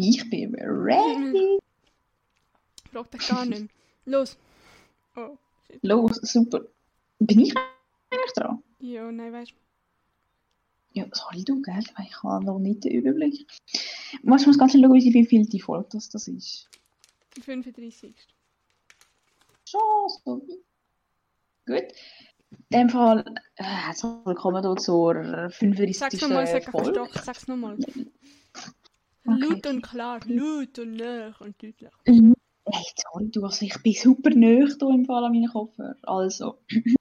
[0.00, 1.58] Ich bin ready.
[2.92, 3.70] Frag dich gar nicht.
[4.04, 4.36] Los.
[5.16, 5.36] Oh,
[5.66, 5.78] shit.
[5.82, 6.62] Los, super.
[7.20, 8.62] Bin ich eigentlich dran?
[8.80, 9.54] Ja, nein, weißt du.
[11.00, 11.82] Ja, sorry du, gell?
[11.96, 13.46] weil Ich habe noch nicht den Überblick.
[13.72, 16.68] Ich muss ganz schnell schauen, wie viel die Folge das, das ist.
[17.36, 18.14] Die 35.
[19.64, 19.80] Schon
[20.24, 20.46] so.
[21.66, 21.84] Gut.
[22.70, 23.24] In dem Fall,
[23.56, 25.14] äh, herzlich willkommen hier zur
[25.50, 25.98] 35.
[25.98, 26.92] Sag's nochmal, sag Folge.
[26.92, 27.78] doch, sag's nochmal.
[29.26, 29.40] Okay.
[29.40, 31.90] Laut und klar, laut und nah und deutlich.
[32.04, 35.96] Hey, sorry du, also ich bin super nah hier im Fall an meinen Kopfhörer.
[36.02, 36.58] Also.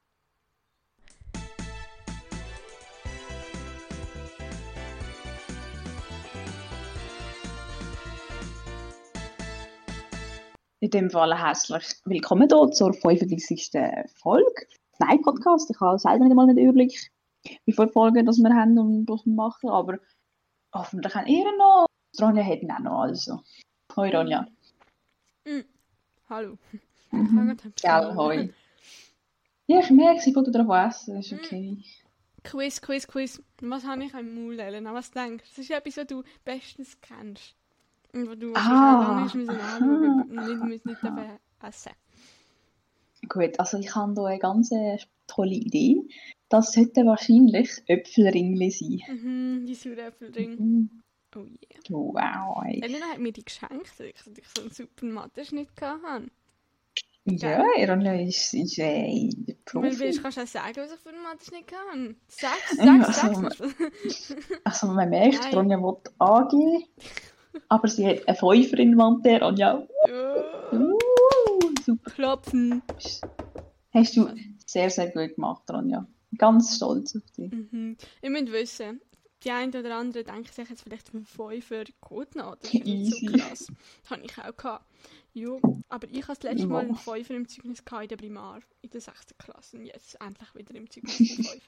[10.80, 13.70] In dem Fall herzlich willkommen hier zur 35.
[14.16, 14.68] Folge.
[15.00, 15.70] Nein, Podcast.
[15.70, 17.12] Ich habe selber nicht mal den Überblick,
[17.66, 19.98] wie viele Folgen das wir haben und was wir machen, aber
[20.74, 21.88] hoffentlich haben ihr noch.
[22.22, 23.42] Ronja hat ihn auch noch, also.
[23.96, 24.48] Hoi Ronja.
[26.30, 26.58] Hallo.
[27.12, 27.58] Mhm.
[27.82, 28.54] Gell, hoi.
[29.68, 31.78] Ja, ich merke, sie wollte drauf essen, ist okay.
[32.44, 33.42] Quiz, Quiz, Quiz.
[33.62, 34.94] Was habe ich im Maul, Elena?
[34.94, 35.62] Was denkst du?
[35.62, 37.56] Das ist etwas, was du bestens kennst.
[38.14, 41.94] Und wo du Ah, wahrscheinlich lange anschauen und nicht, nicht, dabei essen.
[43.30, 44.98] Gut, also ich habe hier eine ganz äh,
[45.28, 46.02] tolle Idee.
[46.50, 49.02] Das sollte wahrscheinlich Äpfelringli sein.
[49.08, 50.56] Mhm, die Sauerapfelring.
[50.60, 50.90] Mhm.
[51.36, 51.82] Oh yeah.
[51.90, 52.64] Wow.
[52.66, 56.28] Elena hat mir die geschenkt, ich ich so einen super Mathe-Schnitt hatte.
[57.26, 59.98] Ja, Ronja ist, ist äh, du Profi.
[60.00, 62.16] willst, kannst du auch sagen, was ich für einen Mathe-Schnitt hatte.
[62.28, 63.62] Sag's, Ja, sag's,
[64.66, 65.54] also, man merkt, Nein.
[65.54, 66.84] Ronja will angehen,
[67.70, 69.00] aber sie hat eine Fünfer in.
[69.00, 70.44] Ronja, Ja.
[70.74, 71.00] uh,
[71.86, 72.12] super.
[72.12, 72.82] Klopfen.
[73.94, 74.30] Hast du
[74.66, 76.06] sehr, sehr gut gemacht, Ronja.
[76.38, 77.52] Ganz stolz auf dich.
[77.52, 77.96] Mhm.
[78.22, 79.00] Ihr müsst wissen,
[79.44, 82.56] die einen oder anderen denken sich jetzt vielleicht für Fünfer gut nach.
[82.58, 83.68] Das ist nicht so krass.
[84.04, 84.86] Das habe ich auch gehabt.
[85.34, 85.50] Ja,
[85.90, 88.90] aber ich hatte das letzte Mal einen Fünfer im Zeugnis gehabt in der Primar, in
[88.90, 89.18] der 6.
[89.38, 89.78] Klasse.
[89.78, 91.60] Und jetzt endlich wieder im Zeugnis einen Fünfer.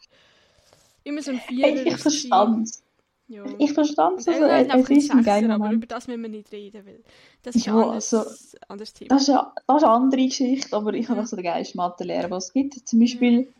[1.03, 1.85] Immer so ein Vierer.
[1.85, 2.81] Ich verstand es.
[3.27, 3.43] Ja.
[3.57, 4.27] Ich verstand es.
[4.27, 7.03] Also, es einen ist ein Sechser, aber über das müssen wir nicht reden, weil
[7.41, 9.09] das ist Ja, ein anderes, also, anderes Thema.
[9.09, 11.25] Das ist, ja, das ist eine andere Geschichte, aber ich habe Mhm.
[11.25, 12.87] so den geilsten Mathelehrer, was es gibt.
[12.87, 13.51] Zum Beispiel,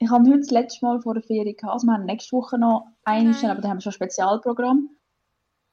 [0.00, 2.58] ich habe heute das letzte Mal vor der Ferie gehabt, also wir haben nächste Woche
[2.58, 4.88] noch einen, aber da haben wir schon ein Spezialprogramm.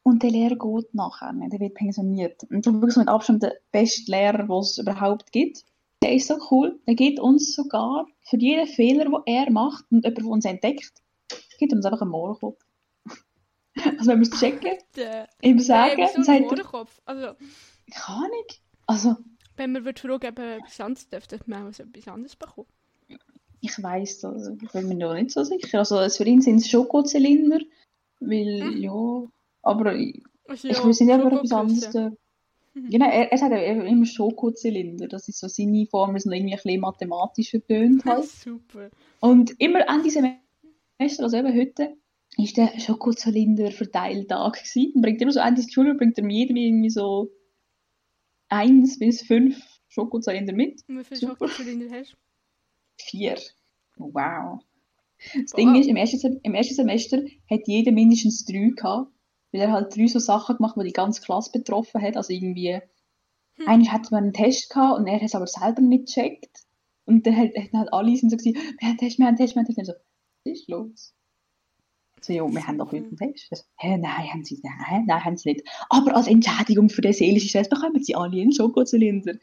[0.03, 2.43] Und der Lehrer geht nachher nicht, der wird pensioniert.
[2.49, 5.63] Und das ist wirklich so mit Abstand der beste Lehrer, den es überhaupt gibt.
[6.03, 10.03] Der ist so cool, der gibt uns sogar für jeden Fehler, den er macht und
[10.03, 10.93] jemand, der uns entdeckt,
[11.57, 12.63] gibt uns einfach einen Mohrenkopf.
[13.97, 14.77] Also wenn wir es checken,
[15.41, 17.01] ihm sagen, wieso dann sagt Mohrenkopf?
[17.05, 17.27] Also,
[17.91, 18.45] keine Ahnung.
[18.87, 19.15] Also,
[19.55, 22.67] wenn man würde fragen, ob er etwas anderes dürfte, man auch so etwas anderes bekommen.
[23.61, 25.79] Ich weiß das, ich bin mir noch nicht so sicher.
[25.79, 27.59] Also es- für ihn sind es Schokozylinder,
[28.19, 28.77] weil, Mhm.
[28.81, 29.27] ja,
[29.63, 31.93] aber ich, Also, ich weiß nicht, ob er etwas anderes...
[32.73, 32.89] Mhm.
[32.91, 36.33] genau, er, er sagt ja immer Schokozylinder, das ist so seine Form, weil es noch
[36.33, 38.25] irgendwie ein bisschen mathematisch tönt halt.
[38.25, 38.89] Super.
[39.19, 41.97] Und immer Ende Semester, also eben heute,
[42.37, 44.91] ist der Schokozylinder-Verteiltag gewesen.
[44.95, 47.31] Und bringt immer so Ende Schule, bringt er mir jedem irgendwie so
[48.49, 49.59] eins bis fünf
[49.89, 50.81] Schokozylinder mit.
[50.87, 51.19] Und wie viele.
[51.21, 52.17] Schokozylinder hast du?
[52.97, 53.37] Vier.
[53.97, 54.59] Wow.
[55.33, 55.51] Das.
[55.53, 59.11] Ding ist, im ersten, im ersten Semester hat jeder mindestens drei gehabt,
[59.51, 62.17] weil er halt drei so Sachen gemacht, die die ganze Klasse betroffen hat.
[62.17, 62.79] Also irgendwie,
[63.55, 63.67] Hm.
[63.67, 66.65] eigentlich hatten wir einen Test gehabt und er hat es aber selber nicht gecheckt.
[67.05, 69.29] Und dann hat, hat halt alle sind so gewesen, wir haben einen Test, wir haben
[69.29, 69.89] einen Test, wir haben einen Test.
[69.89, 70.01] Und so,
[70.45, 71.13] was ist los?
[72.21, 73.47] So, ja, wir haben doch heute einen Test.
[73.49, 75.67] So, Hä, nein, haben sie, nein, nein, haben sie nicht.
[75.89, 79.33] Aber als Entschädigung für den seelischen Stress bekommen sie alle einen Schokozylinder.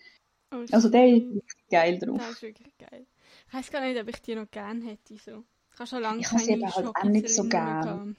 [0.53, 1.25] Oh, Also der ist
[1.71, 2.19] geil drauf.
[2.19, 3.07] Das ist wirklich geil.
[3.55, 5.17] Ich weiß gar nicht, ob ich die noch gern hätte.
[5.17, 5.45] So.
[5.73, 8.17] Ich habe schon lange Ich habe sie keine eben halt auch nicht so gern.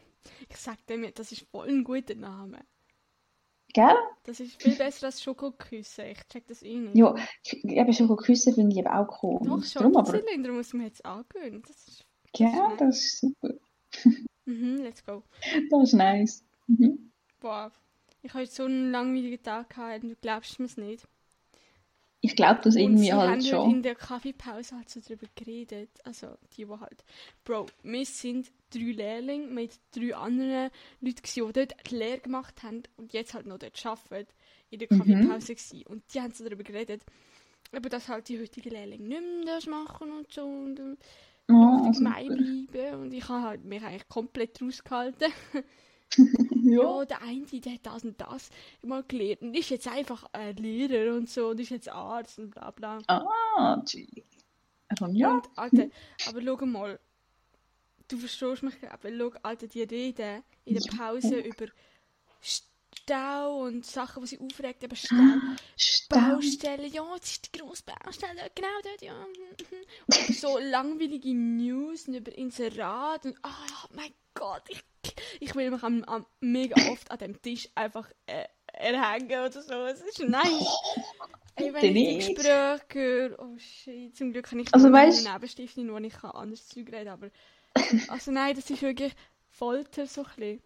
[0.48, 2.60] Ich sag dir, das ist voll ein guter Name.
[3.74, 3.98] Gell?
[4.24, 6.06] Das ist viel besser als Schokoküsse.
[6.06, 6.96] Ich check das eh nicht.
[6.96, 7.14] Ja,
[7.44, 9.74] ich, eben Schokoküsse finde ich eben auch komisch.
[9.74, 11.62] Doch, Schokozylinder muss man jetzt angewöhnen.
[11.64, 12.06] Das ist...
[12.38, 12.80] ja, nice.
[12.80, 13.50] das ist super.
[14.48, 15.24] Mhm, let's go.
[15.70, 16.46] Das ist nice.
[16.68, 17.12] Mhm.
[17.42, 17.72] Boah,
[18.22, 21.06] ich habe jetzt so einen langweiligen Tag gehabt und du glaubst mir es nicht.
[22.26, 23.70] Ich glaube das Und irgendwie sie haben halt halt schon.
[23.70, 25.90] in der Kaffeepause halt so drüber geredet.
[26.04, 26.28] Also,
[26.58, 27.04] die, die halt.
[27.44, 32.64] Bro, wir sind drei Lehrlinge mit drei anderen Leuten, gewesen, die dort die Lehre gemacht
[32.64, 34.28] haben und jetzt halt noch dort arbeiten,
[34.70, 34.98] in der Mhm.
[34.98, 35.84] Kaffeepause gewesen.
[35.88, 37.04] Und die haben so darüber geredet,
[37.72, 40.98] aber dass halt die heutigen Lehrlinge nicht mehr das machen und so und, und
[41.48, 43.02] Oh, und gemein bleiben.
[43.02, 45.32] Und ich habe halt mich eigentlich komplett rausgehalten.
[46.66, 46.82] Ja.
[46.82, 48.50] Ja, der eine, der hat das und das
[48.82, 52.52] mal gelernt und ist jetzt einfach ein Lehrer und so und ist jetzt Arzt und
[52.52, 53.00] bla bla.
[53.08, 54.26] Ah, chillig.
[55.12, 55.36] Ja.
[55.36, 55.88] Und, Alter,
[56.28, 57.00] aber schau mal,
[58.08, 61.68] du verstehst mich gerade, weil schau, Alter, die reden in der Pause über
[62.42, 62.68] St
[63.02, 65.16] Stau und Sachen, die sie aufregt, eben Stau.
[65.78, 66.20] Stau.
[66.20, 69.14] Baustelle, ja, das ist die grosse Baustelle, genau dort, ja.
[70.08, 74.84] Und so langweilige News über Inserat und, oh mein Gott, ich,
[75.40, 79.74] ich will mich am, am, mega oft an dem Tisch einfach äh, erhängen oder so,
[79.86, 80.78] es ist nice.
[81.58, 82.36] Ey, wenn ich.
[82.36, 86.14] Gespräche höre, oh shit, zum Glück kann ich Also nur weißt- eine Nebenstiftung, wo ich
[86.14, 87.30] kann anderes Zeug reden aber,
[88.10, 89.14] also nein, das ist wirklich
[89.50, 90.62] Folter so ein bisschen.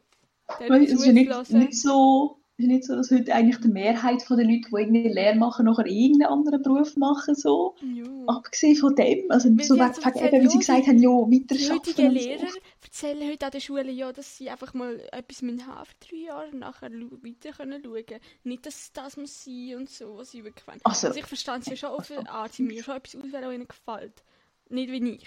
[0.59, 3.69] Der Weil Es ist ja nicht, nicht so, ist nicht so, dass heute eigentlich die
[3.69, 7.35] Mehrheit der Leute, die irgendwie Lehre machen, nachher irgendeinen anderen Beruf machen.
[7.35, 7.75] So.
[7.81, 8.03] Ja.
[8.27, 11.09] Abgesehen von dem, also Weil so wegen, so gesagt, eben, wie sie gesagt haben, ja,
[11.09, 12.11] weiter Die heutigen.
[12.11, 12.47] Lehrer
[12.83, 16.49] erzählen heute an der Schule ja, dass sie einfach mal etwas haben für drei Jahre
[16.49, 18.19] und nachher weiter können schauen.
[18.43, 20.79] Nicht, dass das muss sein und so, was sie wirklich wollen.
[20.83, 23.45] Also, Also ich verstehe es ja schon auf eine Art, sie müssen schon etwas auswählen,
[23.45, 24.23] was ihnen gefällt.
[24.69, 25.25] Nicht wie ich.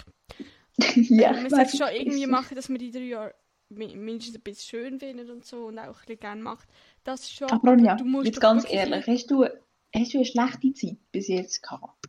[1.10, 3.34] ja, man ich sollte schon irgendwie machen, dass man die drei Jahre
[3.76, 6.68] mindestens ein bisschen schön findet und so und auch ein bisschen gerne macht.
[7.04, 7.50] Das schon.
[7.50, 11.28] Aber Ronja, du musst jetzt ganz ehrlich, hast du, hast du eine schlechte Zeit bis
[11.28, 12.06] jetzt gehabt?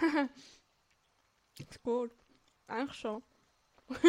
[1.58, 2.10] Ist gut.
[2.66, 3.22] Eigentlich schon.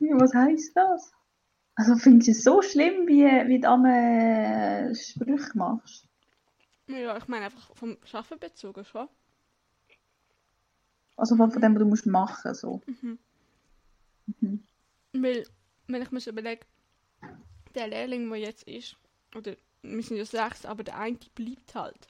[0.00, 1.12] Was heisst das?
[1.74, 6.06] Also findest du es so schlimm, wie, wie du am äh, Sprüche machst?
[6.86, 9.08] Ja, ich meine einfach vom Schaffen bezogen schon.
[11.16, 12.80] Also von, von dem, was du musst machen so.
[12.86, 13.18] Mhm.
[14.40, 14.62] Mhm.
[15.12, 15.46] Weil,
[15.88, 16.64] wenn ich mir so überlege,
[17.74, 18.96] der Lehrling, der jetzt ist,
[19.34, 22.06] oder wir sind ja sechs, aber der eine bleibt halt.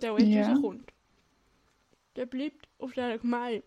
[0.00, 0.52] Der, der jetzt Ja.
[0.52, 0.92] rauskommt.
[2.16, 3.64] Der bleibt auf der Gemeinde.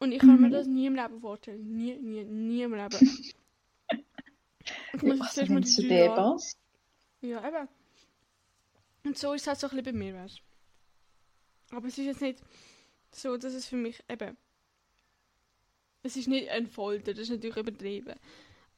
[0.00, 0.52] Und ich kann mir Mhm.
[0.52, 1.76] das nie im Leben vorstellen.
[1.76, 2.90] Nie, nie, nie im Leben.
[4.92, 6.58] Ich muss Also zuerst mal die zu dir passt.
[7.22, 7.68] Ja, eben.
[9.04, 10.42] Und so ist es halt so ein bisschen bei mir, weißt.
[11.70, 12.42] Aber es ist jetzt nicht
[13.14, 14.36] so, dass es für mich eben.
[16.02, 18.14] Es ist nicht ein Folter, das ist natürlich übertrieben.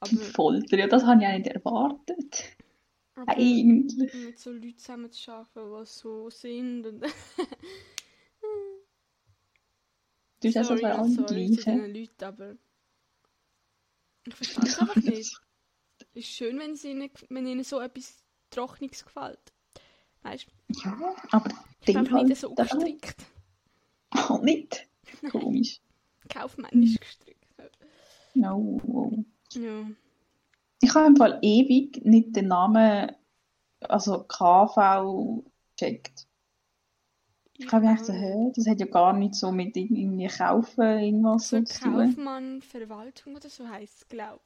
[0.00, 2.56] Aber, Folter, ja, das habe ich auch nicht erwartet.
[3.26, 4.14] Eigentlich.
[4.14, 6.86] mit so Leuten zusammen zu arbeiten, die so sind.
[6.86, 7.04] Und
[10.40, 12.56] Du bist also bei allen sorry zu diesen Leuten, aber.
[14.26, 15.18] Ich verstehe es einfach nicht.
[15.18, 15.40] Es
[16.14, 18.16] ist schön, wenn, sie ihnen, wenn ihnen so etwas
[18.48, 19.52] Trockenes gefällt.
[20.22, 21.50] Weißt du, Ja, aber
[21.80, 22.70] ich bin einfach nicht halt, so das
[24.14, 24.88] halt nicht.
[25.30, 25.80] Komisch.
[26.28, 27.46] Kaufmännisch gestrickt.
[28.34, 29.24] No, no.
[29.52, 29.86] Ja.
[30.82, 33.12] Ich habe im Fall ewig nicht den Namen,
[33.80, 35.44] also KV,
[35.76, 36.26] gecheckt.
[37.58, 41.60] Ich habe gedacht, so, das hat ja gar nicht so mit irgendwie kaufen, irgendwas So
[41.60, 42.14] zu tun.
[42.14, 44.40] Kaufmann, Verwaltung oder so heisst es, glaube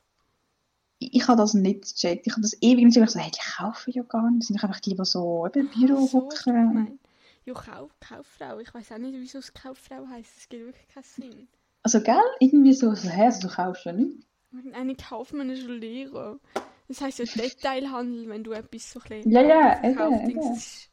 [0.99, 2.27] Ich, ich habe das nicht gecheckt.
[2.27, 3.11] Ich habe das ewig nicht gecheckt.
[3.11, 4.43] Ich so, hey, die kaufen ja gar nicht.
[4.43, 6.99] Das sind einfach die, die so im Büro hocken.
[7.46, 8.58] Ja, Kauf, Kauffrau.
[8.61, 10.37] Ich weiß auch nicht, wieso es Kauffrau heisst.
[10.37, 11.49] Das gibt wirklich keinen Sinn.
[11.82, 12.17] Also, gell?
[12.41, 14.26] Irgendwie so, so hä, du kaufst ja nicht.
[14.73, 16.41] Eine kaufmännische Lehre.
[16.88, 20.37] Das heisst ja Detailhandel, wenn du etwas so ein bisschen Ja, ja, eben.
[20.37, 20.91] Das ist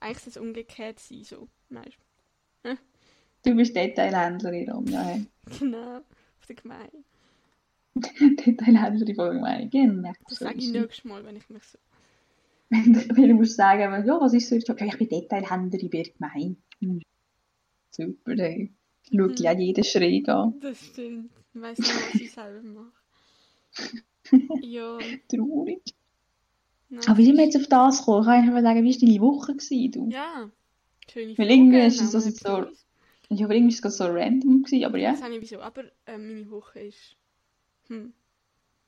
[0.00, 1.48] eigentlich das umgekehrt sein, so.
[1.68, 1.92] Nein.
[3.44, 5.02] Du bist Detailhändlerin, Ronja.
[5.02, 5.26] hey.
[5.58, 5.98] Genau.
[5.98, 7.04] Auf der Gemeinde.
[7.94, 9.68] Detailhändlerin von mir.
[9.70, 10.12] Genau.
[10.28, 10.80] Das sage ich ist es.
[10.80, 11.78] nächstes Mal, wenn ich mich so...
[12.68, 14.56] Wenn wenn du musst sagen, ja, was ist so?
[14.56, 16.56] Ja, ich bin Detailhändlerin bei der Gemeinde.
[16.80, 17.02] Hm.
[17.90, 18.72] Super, hey.
[19.10, 19.34] Schau Mhm.
[19.38, 20.58] ja jeden schräg an.
[20.60, 21.30] Das stimmt.
[21.54, 22.92] Ich weiss nicht, was ich selber mache.
[24.62, 24.98] ja.
[25.28, 25.82] Traurig.
[26.88, 27.02] Nein.
[27.06, 28.20] Aber wie sind wir jetzt auf das gekommen?
[28.20, 29.52] Ich kann einfach sagen, wie war deine Woche?
[29.54, 30.08] Gewesen, du?
[30.10, 30.50] Ja.
[31.10, 32.66] Schöne Weil irgendwie ist es das jetzt so-?
[33.28, 35.60] Ich habe irgendwie so random gewesen, aber ja, Das habe ich wieso.
[35.60, 37.16] Aber äh, meine Woche ist...
[37.88, 38.12] Hm.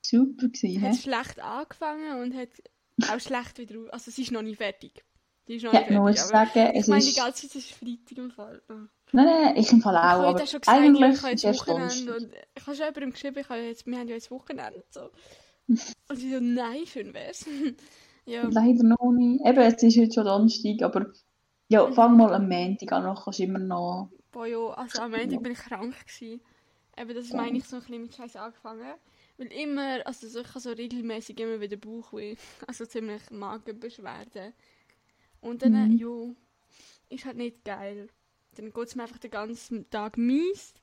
[0.01, 0.81] super gewesen.
[0.81, 0.97] Hat hä?
[0.97, 2.49] schlecht angefangen und hat
[3.03, 3.79] auch schlecht wieder...
[3.79, 5.03] au- Also sie ist noch nicht fertig.
[5.47, 5.99] Die ist noch Ja, nicht fertig.
[5.99, 8.61] aber sagen, ich es meine, die ganze Zeit ist Freitag im Fall.
[8.69, 8.75] Ja.
[9.11, 11.21] Nein, nein, ich im Fall Ich auch, habe aber heute schon gesagt, ja, eigentlich ich
[11.21, 14.07] habe jetzt erst Wochenende und ich habe schon jemandem geschrieben, ich habe jetzt, wir haben
[14.07, 15.09] ja jetzt Wochenende so.
[16.09, 17.45] Und sie so, nein, schön wär's.
[18.25, 19.45] ja, Leider noch nicht.
[19.45, 21.11] Eben, es ist heute schon Donnerstag, aber
[21.67, 21.93] ja, Mhm.
[21.93, 24.09] fang mal am Montag an, noch kannst du immer noch...
[24.31, 26.41] boah, ja, also am Ende bin ich krank gewesen.
[26.97, 27.37] Eben, das Ja.
[27.37, 28.93] meine ich so ein bisschen mit Scheiß angefangen.
[29.39, 32.35] Weil immer, also so, ich habe so regelmäßig immer wieder Bauchweh.
[32.67, 34.53] Also ziemlich Magenbeschwerden.
[35.41, 35.97] Und dann, Mhm.
[35.97, 36.35] ja,
[37.09, 38.09] ist halt nicht geil.
[38.55, 40.73] Dann geht es mir einfach den ganzen Tag mies.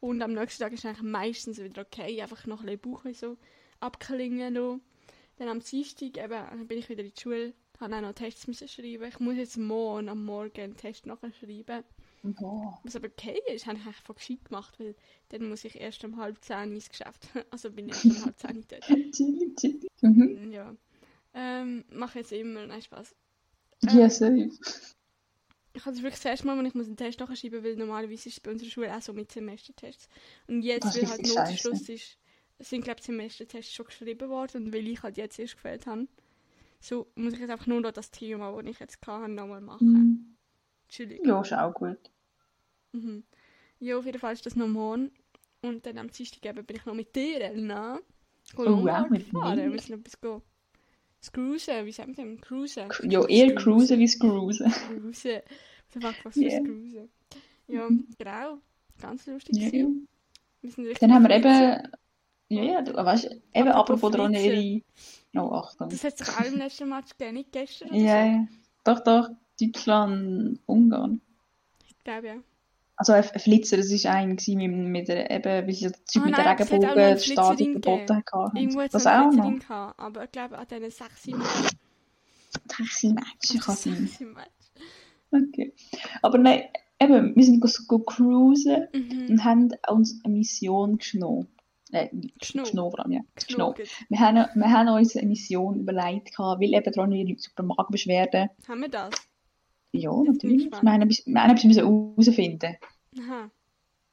[0.00, 2.20] Und am nächsten Tag ist eigentlich meistens wieder okay.
[2.22, 3.38] Einfach noch ein bisschen Bauchweh so
[3.80, 4.82] abklingen lassen.
[5.38, 7.54] Dann am Dienstag eben, bin ich wieder in die Schule.
[7.80, 9.04] Habe auch noch Tests müssen schreiben.
[9.08, 11.82] Ich muss jetzt morgen am Morgen einen Test nachher schreiben.
[12.22, 12.78] Boah.
[12.84, 14.94] Was aber okay ist, habe ich eigentlich voll gescheit gemacht, weil
[15.30, 17.28] dann muss ich erst um halb zehn ins Geschäft.
[17.50, 18.84] Also bin ich erst um halb zehn dort.
[19.12, 19.90] Chillig, chillig.
[20.00, 20.52] Mhm.
[20.52, 20.74] Ja.
[21.34, 23.14] Ähm, mache jetzt immer, nein, Spaß.
[23.82, 24.50] Ja, safe.
[25.74, 28.36] Ich habe das wirklich das erste Mal, wenn ich einen Test nachschreiben weil normalerweise ist
[28.36, 30.08] es bei unserer Schule auch so mit Semestertests.
[30.46, 32.18] Und jetzt, Das weil halt Notenschluss ist,
[32.58, 36.06] sind, glaube ich, Semestertests schon geschrieben worden und weil ich halt jetzt erst gefällt habe,
[36.80, 39.92] so muss ich jetzt einfach nur noch das Thema, das ich jetzt hatte, nochmal machen.
[39.92, 40.36] Mhm.
[40.84, 41.26] Entschuldigung.
[41.26, 42.11] Ja, ist auch gut.
[42.92, 43.22] Mhm.
[43.80, 45.10] Ja, auf jeden Fall ist das noch morgen.
[45.62, 47.98] Und dann am Dienstag eben bin ich noch mit dir, Elena.
[48.56, 49.56] Oh, Longboard auch mit fahren.
[49.56, 49.64] mir?
[49.64, 50.42] Wir müssen etwas gehen.
[51.32, 52.40] Cruisen, wie sagt man denn?
[52.40, 52.88] Cruisen.
[53.04, 54.70] Ja, eher cruisen wie cruisen.
[54.72, 55.40] Cruisen.
[55.94, 56.50] Was macht was Yeah.
[56.50, 57.08] fürs Cruisen?
[57.68, 58.58] Ja, genau.
[59.00, 59.56] Ganz lustig.
[59.56, 59.86] Ja, ja.
[61.00, 61.88] Dann haben wir eben,
[62.48, 64.80] ja, ja, du weißt, eben Apropos ihre,
[65.36, 65.88] oh, Achtung.
[65.90, 68.30] Das hat sich auch im letzten Match gegeben, nicht gestern Ja, so.
[68.30, 68.48] ja.
[68.84, 69.28] Doch, doch,
[69.60, 71.20] Deutschland, Ungarn.
[71.86, 72.34] Ich glaube ja.
[73.02, 76.26] Also ein Flitzer, das war einer mit, mit der, eben, weil sie das Typ Ah,
[76.26, 78.56] mit der eine Stadion verboten hatten.
[78.56, 79.60] Irgendwo hat es Das eine auch Flitzerin noch.
[79.60, 81.26] gehabt, aber ich glaube an diesen sechs
[82.68, 84.08] Taxi-Match kann sein.
[85.32, 85.72] Okay.
[86.22, 86.62] Aber nein,
[87.00, 89.26] eben, wir sind go cruisen Mhm.
[89.30, 91.48] und haben uns eine Mission geschnitten.
[91.90, 92.08] Äh,
[92.40, 93.20] vor allem, ja.
[94.08, 98.48] Wir haben, wir haben uns eine Mission überlegt, gehabt, weil eben dran ihre super Magenbeschwerden.
[98.68, 99.10] Haben wir das?
[99.92, 100.70] Ja, natürlich.
[100.70, 102.76] Wir haben etwas wir herausfinden.
[103.18, 103.50] Aha.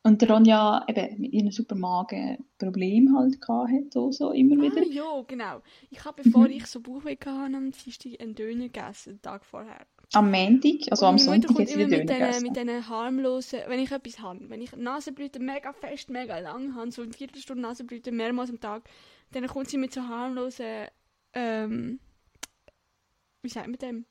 [0.02, 4.82] Und der Ronja eben mit ihrem super Magenproblem halt gehabt hat, so, so immer wieder.
[4.82, 5.62] Ah, ja, genau.
[5.90, 6.52] Ich habe, bevor Mhm.
[6.52, 9.86] ich so Bauchweh hatte, am Dienstag einen Döner gegessen, den Tag vorher.
[10.14, 12.44] Am Montag, also am Und Mutter Sonntag, hat sie immer den mit Döner gegessen.
[12.44, 16.92] mit diesen harmlosen, wenn ich etwas habe, wenn ich Nasenblüten mega fest, mega lang habe,
[16.92, 18.90] so eine Viertelstunde Nasenblüten mehrmals am Tag,
[19.34, 20.88] dann kommt sie mit so harmlosen,
[21.34, 22.00] ähm,
[23.44, 24.06] wie sagt man dem,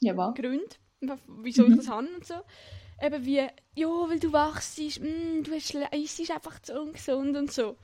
[0.00, 0.34] Ja, was?
[0.34, 0.66] Gründen,
[1.42, 1.72] wieso Mhm.
[1.72, 2.34] ich das habe und so.
[3.02, 5.74] Eben wie, ja, weil du wachst, mm, du ist
[6.30, 7.76] einfach zu ungesund und so.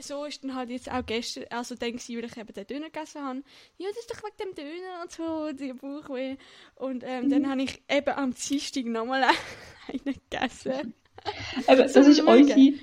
[0.00, 2.86] So ist dann halt jetzt auch gestern, also dann gewesen, weil ich eben den Döner
[2.90, 3.42] gegessen habe.
[3.78, 6.36] Ja, das ist doch wegen dem Döner und so, die Bauchweh.
[6.76, 7.30] Und ähm, Mhm.
[7.30, 9.24] dann habe ich eben am Dienstag nochmal
[9.88, 10.94] einen gegessen.
[11.68, 12.26] Eben, das So ist schauen.
[12.26, 12.74] unsere,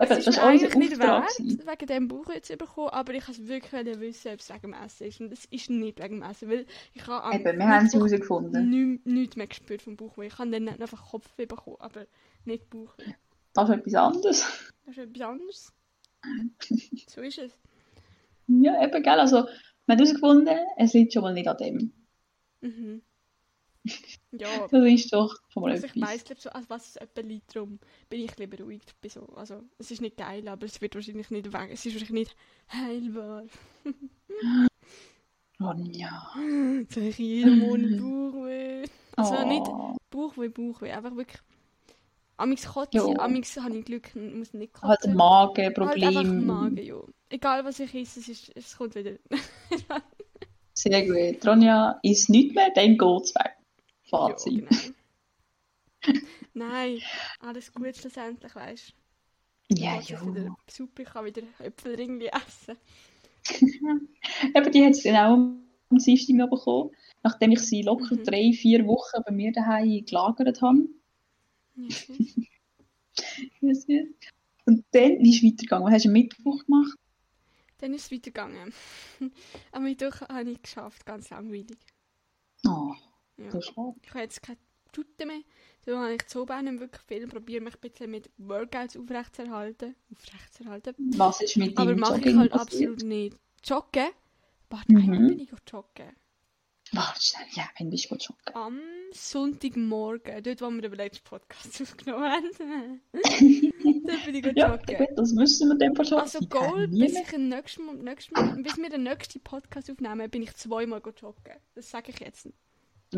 [0.00, 1.24] eben, Es das ist eigentlich nicht Auftrag.
[1.38, 4.60] wert, wegen dem Bauch jetzt zu bekommen, aber ich wollte wirklich wissen, ob es wegen
[4.62, 5.20] dem Essen ist.
[5.20, 8.70] Und es ist nicht wegen dem Essen, weil ich habe Eben, wir haben es herausgefunden.
[8.70, 10.26] nichts nichts mehr gespürt vom Bauchweh.
[10.26, 12.06] Ich habe dann einfach Kopfweh bekommen, aber
[12.44, 13.14] nicht Bauchweh.
[13.54, 14.72] Das ist etwas anderes.
[14.86, 15.72] Das ist etwas anderes.
[17.08, 17.52] so ist es.
[18.48, 21.92] Ja, eben, gell, also, wir haben herausgefunden, es liegt schon mal nicht an dem.
[22.60, 23.02] Mhm.
[24.32, 26.08] Ja, Das ist doch schon mal also ich etwas.
[26.10, 27.78] weiss, glaub, so, als was es etwa liegt, darum
[28.10, 28.82] bin ich lieber ruhig.
[29.02, 29.26] Bei so.
[29.36, 31.70] Also, es ist nicht geil, aber es wird wahrscheinlich nicht weg.
[31.72, 32.36] Es ist wahrscheinlich nicht
[32.72, 33.44] heilbar.
[35.60, 36.30] Ronja.
[36.80, 38.84] Jetzt habe ich jeden Monat Bauchweh.
[39.16, 39.46] Also Oh.
[39.48, 39.66] nicht
[40.10, 41.40] Bauchweh, Bauchweh, einfach wirklich...
[42.38, 43.04] Amix kotze, Ja.
[43.20, 44.88] amix habe ich Glück, muss nicht kotzen.
[44.88, 46.46] Halt ein Halt einfach Magenproblem.
[46.46, 46.96] Magen, ja.
[47.30, 49.12] Egal was ich esse, es, ist, es kommt wieder.
[50.74, 51.46] Sehr gut.
[51.46, 53.55] Ronja ist nicht mehr, dann geht's weg.
[54.06, 54.54] Ja, Fazit.
[54.54, 54.70] genau.
[56.54, 57.00] Nein,
[57.40, 58.94] alles gut schlussendlich, weißt du.
[59.68, 60.20] Ja, ja.
[60.26, 62.76] wieder Super, ich kann wieder Äpfel irgendwie essen.
[64.54, 66.90] Eben, die hat es dann auch am Dienstag noch bekommen,
[67.22, 68.24] nachdem ich sie locker Mhm.
[68.24, 70.88] drei, vier Wochen bei mir daheim gelagert habe.
[71.76, 71.88] Ja.
[73.60, 74.02] Ja.
[74.66, 75.86] Und dann ist es weitergegangen.
[75.86, 76.98] Was hast du am Mittwoch gemacht?
[77.78, 78.72] Dann ist es weitergegangen.
[79.72, 81.78] Am Mittwoch habe ich geschafft, ganz langweilig.
[82.66, 82.94] Oh,
[83.38, 83.58] Ja.
[83.58, 83.76] Ich
[84.10, 84.58] habe jetzt keine
[84.92, 85.40] Tute mehr.
[85.84, 89.94] Da habe ich zu oben nicht wirklich viel probiere mich ein bisschen mit Workouts aufrechtzuerhalten.
[90.12, 90.94] Aufrechtzuerhalten.
[91.16, 92.90] Was ist mit Aber mache ich Jogging halt passiert?
[92.92, 93.36] absolut nicht.
[93.64, 94.08] Joggen?
[94.70, 94.98] Warte, Mhm.
[95.12, 96.16] eigentlich bin ich auch joggen.
[96.92, 98.54] Warte schnell, ja, wenn bist du joggen?
[98.54, 98.80] Am
[99.12, 103.00] Sonntagmorgen, dort wo wir den letzten Podcast aufgenommen haben.
[103.12, 104.96] Dort bin ich Ja, joggen.
[104.96, 106.18] gut, das müssen wir dann schon.
[106.18, 110.54] Also Goal, bis, ich den nächsten, nächsten, bis wir den nächsten Podcast aufnehmen, bin ich
[110.54, 111.56] zweimal joggen.
[111.74, 112.48] Das sage ich jetzt.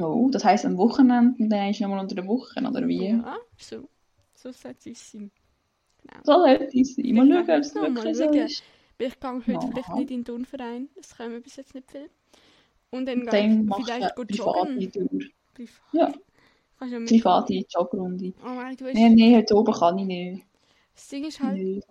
[0.02, 3.06] Oh, das heisst am Wochenende und dann ist nochmal unter der Woche, oder wie?
[3.08, 3.88] Ja, so.
[4.34, 5.30] So sollte es sein.
[6.02, 6.20] Genau.
[6.24, 7.14] So sollte es sein.
[7.14, 8.62] Mal Ich schauen, ob es wirklich so ist.
[9.00, 9.60] Ich gehe heute Ja.
[9.60, 10.88] vielleicht nicht in den Turnverein.
[11.16, 12.08] Können wir bis jetzt nicht viel.
[12.90, 14.92] Und dann gehe Dann ich machst du vielleicht gut joggen.
[14.92, 15.08] Tour.
[15.54, 15.70] Privat.
[15.92, 16.12] Ja.
[16.78, 18.32] Kannst ja mit- Private Jogrunde.
[18.44, 18.94] Oh nein, du hast...
[18.94, 20.46] Nein, nein, heute oben kann ich nicht.
[20.94, 21.84] Das Ding ist halt,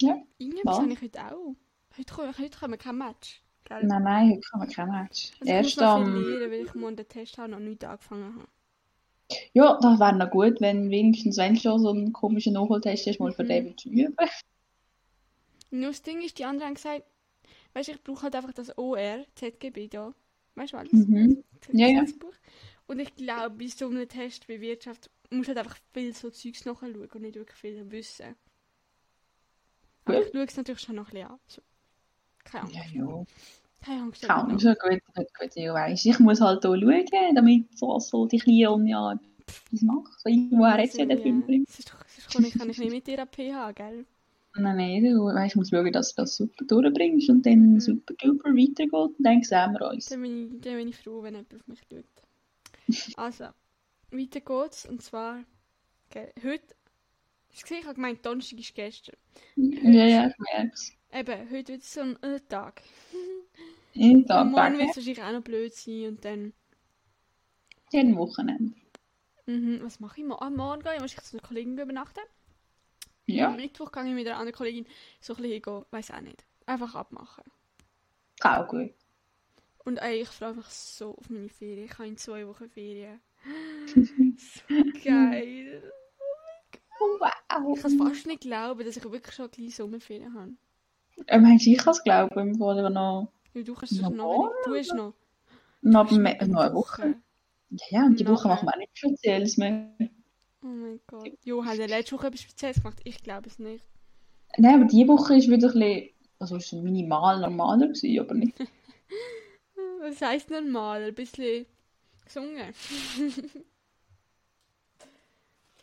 [0.00, 0.78] Nein, irgendwas Was?
[0.80, 1.54] habe ich heute auch.
[1.96, 3.42] Heute, kommen- heute kommen wir kein Match.
[3.68, 3.88] Gell?
[3.88, 5.30] nein, nein, heute kann man kein Match.
[5.40, 6.04] Also ich muss Erst noch am...
[6.04, 8.48] verlieren, weil ich morgen den Test habe und noch nicht angefangen habe.
[9.52, 13.30] Ja, das wäre noch gut, wenn wenigstens, wenn schon so einen komischen Nachholtest hast, mal
[13.32, 13.48] für Mhm.
[13.48, 14.16] den willst du üben.
[15.70, 17.04] Nur das Ding ist, die anderen haben gesagt,
[17.74, 20.14] weißt du, ich brauche halt einfach das OR, ZGB da.
[20.56, 21.08] Weißt du alles?
[21.08, 21.44] Mhm.
[21.72, 22.04] Ja, ja.
[22.88, 26.30] Und ich glaube, bei so einem Test wie Wirtschaft musst du halt einfach viel so
[26.30, 28.34] Zeugs nachschauen und nicht wirklich viel wissen.
[30.06, 30.26] Aber Gut.
[30.26, 31.40] ich schaue es natürlich schon noch ein bisschen an.
[31.46, 31.62] So.
[32.50, 32.76] Keine Angst.
[32.76, 33.24] Ja, ja.
[33.84, 34.22] Keine Angst.
[34.22, 36.04] Keine Ahnung, so gut, gut, gut, ja, weiss.
[36.04, 40.10] Ich muss halt hier schauen, damit so, so die Kleine ja etwas macht.
[40.24, 41.64] Irgendwo hat sie ja den Film.
[41.68, 44.04] Es es ist, kann, ich, nicht mit dir an PH, gell?
[44.56, 47.80] Nein, nein, du weißt, ich muss schauen, dass du das super durchbringst und dann Mhm.
[47.80, 50.06] super duper weitergeht und dann sehen wir uns.
[50.06, 52.04] Dann bin, ich, dann bin ich froh, wenn jemand auf mich schaut.
[53.16, 53.44] Also,
[54.10, 54.86] weiter geht's.
[54.86, 55.44] Und zwar,
[56.10, 56.74] okay, heute,
[57.52, 59.16] ich habe gemeint, Donnerstag ist gestern.
[59.56, 60.97] Ja, ja, ich merk's.
[61.12, 62.82] Eben, heute wird es so ein äh, Tag.
[63.92, 66.06] Jeden Tag Und morgen wird es wahrscheinlich auch noch blöd sein.
[66.08, 66.52] Und dann,
[67.90, 68.74] jeden Wochenende.
[69.46, 70.42] mhm, was mache ich morgen?
[70.44, 72.20] Ah, morgen gehe ich wahrscheinlich zu einer Kollegin übernachten.
[73.26, 74.86] Ja, Am Mittwoch gehe ich mit einer anderen Kollegin
[75.20, 76.44] so ein bisschen hingehen, weiß auch nicht.
[76.66, 77.44] Einfach abmachen.
[78.42, 78.92] auch gut.
[79.84, 81.84] Und ey, ich freue mich so auf meine Ferien.
[81.86, 83.20] Ich habe in zwei Wochen Ferien.
[84.36, 84.64] so
[85.04, 85.92] geil.
[86.98, 87.32] Wow.
[87.76, 90.52] Ich kann es fast nicht glauben, dass ich wirklich schon gleich Sommerferien habe.
[91.26, 94.10] Ähm, ich kann es glauben, im Fall noch, Weil du kannst es Noch
[94.64, 95.14] du hast noch,
[95.82, 97.16] noch, noch eine Woche.
[97.70, 98.34] Ja, ja, und die Nachher.
[98.34, 99.90] Woche machen wir auch nichts Spezielles mehr.
[100.62, 101.32] Oh mein Gott.
[101.44, 103.00] Jo, hat er letzte Woche etwas Spezielles gemacht?
[103.04, 103.84] Ich glaube es nicht.
[104.58, 108.54] Nein, aber die Woche ist wieder ein bisschen, also ist minimal normaler gewesen, aber nicht.
[110.00, 111.02] Was heisst normal?
[111.04, 111.66] Ein bisschen
[112.24, 112.74] gesungen.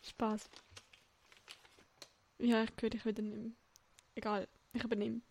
[0.01, 0.50] Spaß.
[2.39, 3.51] Ja, ich höre dich wieder nicht mehr.
[4.15, 5.22] Egal, ich übernehme.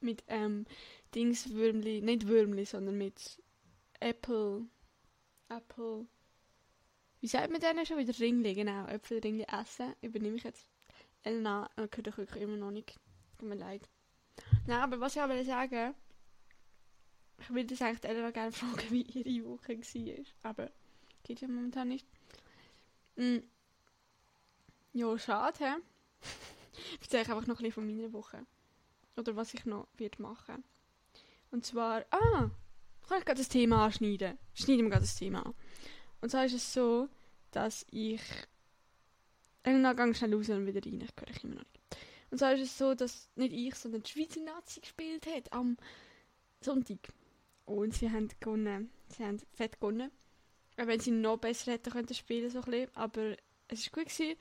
[0.00, 0.64] Mit ähm,
[1.14, 3.42] Dings Würmli, nicht Würmli, sondern mit
[4.00, 4.66] Apple.
[5.48, 6.06] Apple.
[7.20, 8.54] Wie sagt man denen schon wieder Ringli?
[8.54, 9.94] Genau, Äpfelringli essen.
[10.02, 10.68] Übernehme ich jetzt.
[11.24, 12.96] Elena, äh, höre ich wirklich immer noch nicht.
[13.38, 13.88] Tut mir leid.
[14.66, 15.94] Nein, aber was ich will sagen
[17.40, 20.50] ich würde das eigentlich Elena gerne fragen, wie ihre Woche war.
[20.50, 20.70] Aber
[21.22, 22.06] geht ja momentan nicht.
[23.16, 23.38] Mm.
[24.92, 25.76] Ja, schade?
[27.00, 28.46] Ich erzähle euch einfach noch ein bisschen von meiner Woche.
[29.16, 30.64] Oder was ich noch wird machen.
[31.50, 32.50] Und zwar, ah,
[33.08, 34.38] kann ich gerade das Thema anschneiden?
[34.54, 35.54] Schneiden wir gerade das Thema an.
[36.20, 37.08] Und zwar ist es so,
[37.50, 38.20] dass ich.
[39.62, 41.00] Elena, gang schnell raus und wieder rein.
[41.00, 41.78] Ich höre dich immer noch nicht.
[42.30, 45.76] Und zwar ist es so, dass nicht ich, sondern die Schweizer Nazi gespielt hat am
[46.60, 47.12] Sonntag.
[47.64, 48.90] Und sie haben gewonnen.
[49.08, 50.10] Sie haben fett gewonnen.
[50.76, 52.94] Auch wenn sie noch besser hätten können spielen so ein bisschen.
[52.94, 53.36] Aber
[53.68, 54.36] es war gut gewesen.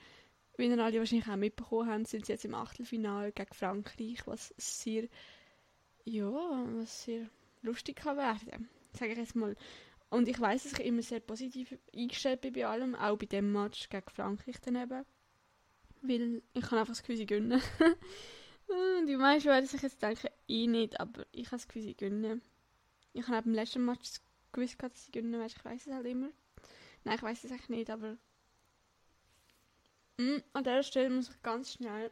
[0.58, 4.54] Wie ihr alle wahrscheinlich auch mitbekommen haben, sind sie jetzt im Achtelfinale gegen Frankreich, was
[4.58, 5.08] sehr,
[6.04, 7.30] ja, was sehr
[7.62, 8.68] lustig kann werden.
[8.94, 9.56] Sage ich jetzt mal.
[10.10, 13.52] Und ich weiß, dass ich immer sehr positiv eingestellt bin bei allem, auch bei dem
[13.52, 15.06] Match gegen Frankreich daneben.
[16.02, 17.62] Weil ich kann einfach das Gefühl, sie gönnen.
[19.08, 22.42] Die meisten werden sich jetzt denken, ich nicht, aber ich habe das Gefühl, sie gönnen.
[23.14, 24.20] Ich habe beim letzten Match
[24.52, 26.30] gewusst, dass sie gönnen, ich weiß es halt immer.
[27.04, 28.18] Nein, ich weiß es eigentlich nicht, aber
[30.18, 32.12] Mm, an dieser Stelle muss ich ganz schnell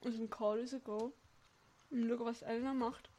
[0.00, 1.12] aus dem Call rausgehen
[1.90, 3.10] und schauen, was Elena macht.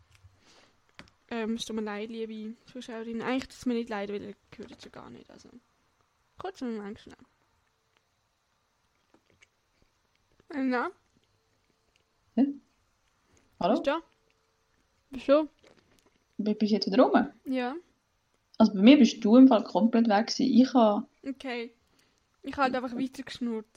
[1.29, 3.21] Ähm, es tut mir leid, liebe Zuschauerinnen.
[3.21, 5.29] Eigentlich tut es mir nicht leid, weil ihr gehört ja gar nicht.
[5.29, 5.49] Also,
[6.37, 7.15] kurz und lang schnell.
[10.49, 10.91] Elena,
[13.59, 13.73] Hallo?
[13.73, 14.01] bist du da?
[15.09, 15.49] Bist du?
[16.37, 17.27] Bist du jetzt wieder rum?
[17.45, 17.75] Ja,
[18.57, 20.53] Also bei mir bist du im Fall komplett weg gewesen.
[20.53, 21.73] Ich habe, okay.
[22.45, 23.67] Ich habe halt einfach weiter geschnurrt.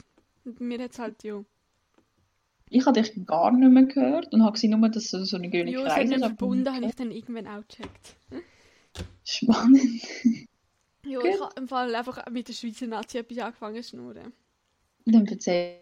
[0.45, 1.45] Und mir hat es halt, ja.
[2.71, 5.51] ich habe dich gar nicht mehr gehört und habe gesehen, nur, dass du so eine
[5.51, 6.39] grüne Ja, es hat Kreise nicht hast.
[6.39, 8.17] verbunden, habe ich dann irgendwann auch gecheckt.
[9.25, 10.03] Spannend.
[11.05, 14.33] Ja, ich habe im Fall einfach mit der Schweizer Nazi etwas angefangen zu schnurren.
[15.07, 15.81] Dann erzähl.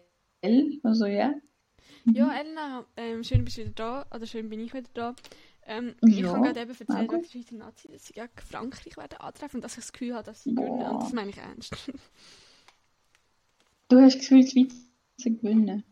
[0.83, 1.33] Also ja.
[2.11, 5.15] Ja, Elena, ähm, schön bist du wieder da, oder schön bin ich wieder da.
[5.65, 8.95] Ähm, Ich Ja, habe gerade eben erzählt, wegen der Schweizer Nazi, dass sie gegen Frankreich
[8.97, 10.79] werden antreffen und dass ich das Gefühl habe, dass sie gewinnen.
[10.79, 10.89] Boah.
[10.89, 11.91] Und das meine ich ernst.
[13.87, 15.83] Du hast das Gefühl, die Schweiz gewinnen.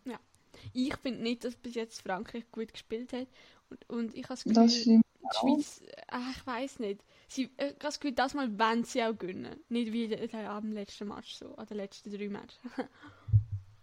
[0.74, 3.28] ich finde nicht, dass bis jetzt Frankreich gut gespielt hat.
[3.70, 5.02] Und, und ich habe das Gefühl, Das die.
[5.40, 7.02] Schweiz, äh, ich weiß nicht.
[7.28, 9.56] Sie, äh, ich habe das Gefühl, das Mal wollen sie auch gewinnen.
[9.70, 12.60] Nicht wie am letzten Match so, an den letzten drei Matches.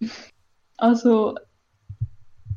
[0.78, 1.36] Also,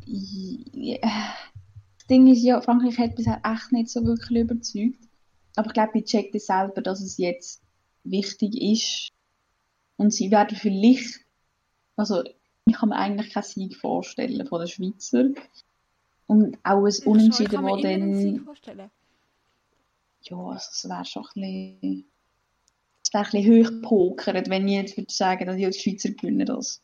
[0.06, 5.00] ja, das Ding ist ja, Frankreich hat bisher echt nicht so wirklich überzeugt.
[5.56, 7.62] Aber ich glaube, ich checke das selber, dass es jetzt
[8.04, 9.10] wichtig ist.
[9.98, 11.25] Und sie werden vielleicht,
[11.98, 12.24] also
[12.66, 15.30] ich kann mir eigentlich keinen Sieg vorstellen von den Schweizer.
[16.28, 18.90] Und auch ein ich Unentschieden, wo dann, vorstellen.
[20.24, 22.06] ja, also es wäre schon ein bisschen,
[23.04, 26.82] es wäre ein bisschen hochpokert, wenn ich jetzt würde sagen, dass die Schweizer gewinnen das.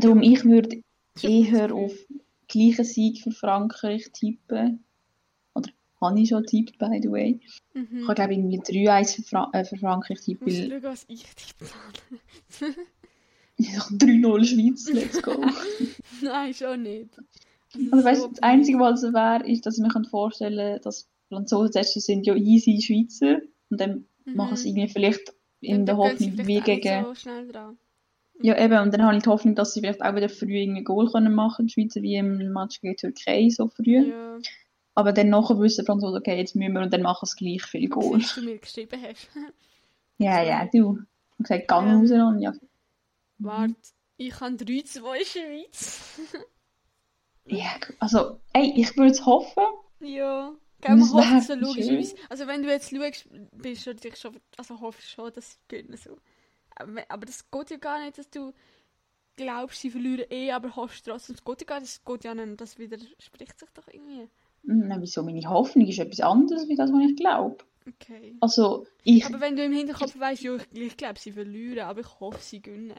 [0.00, 0.82] Darum, ich würde
[1.22, 1.92] eher auf
[2.48, 4.82] gleichen Sieg für Frankreich tippen.
[5.54, 7.40] Oder habe ich schon getippt, by the way.
[7.42, 8.04] Ich Mhm.
[8.06, 10.82] habe, glaube ich, irgendwie 3-1 für, Fra äh, für Frankreich Ich tippen, muss weil schauen,
[10.82, 12.74] was ich tippt ich sage
[13.60, 15.44] 3-0 Schweiz, let's go.
[16.22, 17.10] Nein, schon nicht.
[17.90, 21.72] Also weißt so das Einzige, was so wäre, ist, dass ich mir vorstellen dass Franzosen
[21.72, 23.40] zuerst sind ja easy Schweizer
[23.70, 24.36] und dann blöd.
[24.36, 24.76] machen sie Mhm.
[24.78, 27.04] irgendwie vielleicht in Und der Hoffnung, wie gegen...
[27.14, 27.76] so.
[28.42, 30.82] Ja, eben, und dann habe ich die Hoffnung, dass sie vielleicht auch wieder früh irgendwie
[30.82, 34.08] Goal können machen, die Schweizer wie im Match gegen Türkei so früh.
[34.10, 34.38] Ja,
[34.94, 37.62] Aber dann nachher wissen die Franzosen, okay, jetzt müssen wir und dann machen sie gleich
[37.62, 38.18] viele Goal.
[38.20, 39.28] was du mir geschrieben hast.
[40.18, 40.98] Ja, ja, du.
[41.38, 41.96] Ich habe gesagt, gang Ja.
[41.96, 42.10] raus,
[43.38, 43.58] Ronja.
[43.58, 43.74] Warte,
[44.16, 46.20] ich habe 3-2 Schweiz.
[47.46, 47.68] Ja,
[47.98, 49.64] also, ey, ich würde es hoffen.
[50.00, 50.54] ja.
[50.80, 52.16] Gell, man hofft so logischerweise.
[52.16, 52.26] schön.
[52.28, 55.96] Also wenn du jetzt schaust, bist du natürlich schon, also hoffst schon, dass sie gewinnen
[55.96, 56.18] so.
[56.76, 58.52] Aber, aber das geht ja gar nicht, dass du
[59.36, 61.36] glaubst, sie verlieren eh, aber hoffst trotzdem.
[61.36, 64.28] Das geht ja gar nicht, das geht ja nicht, das widerspricht sich doch irgendwie.
[64.62, 65.22] Na, wieso?
[65.22, 67.58] Meine Hoffnung ist etwas anderes, als das, was ich glaube.
[67.86, 68.36] Okay.
[68.40, 72.00] Also, ich, Aber wenn du im Hinterkopf weißt, ja, ich, ich glaube, sie verlieren, aber
[72.00, 72.94] ich hoffe, sie gewinnen.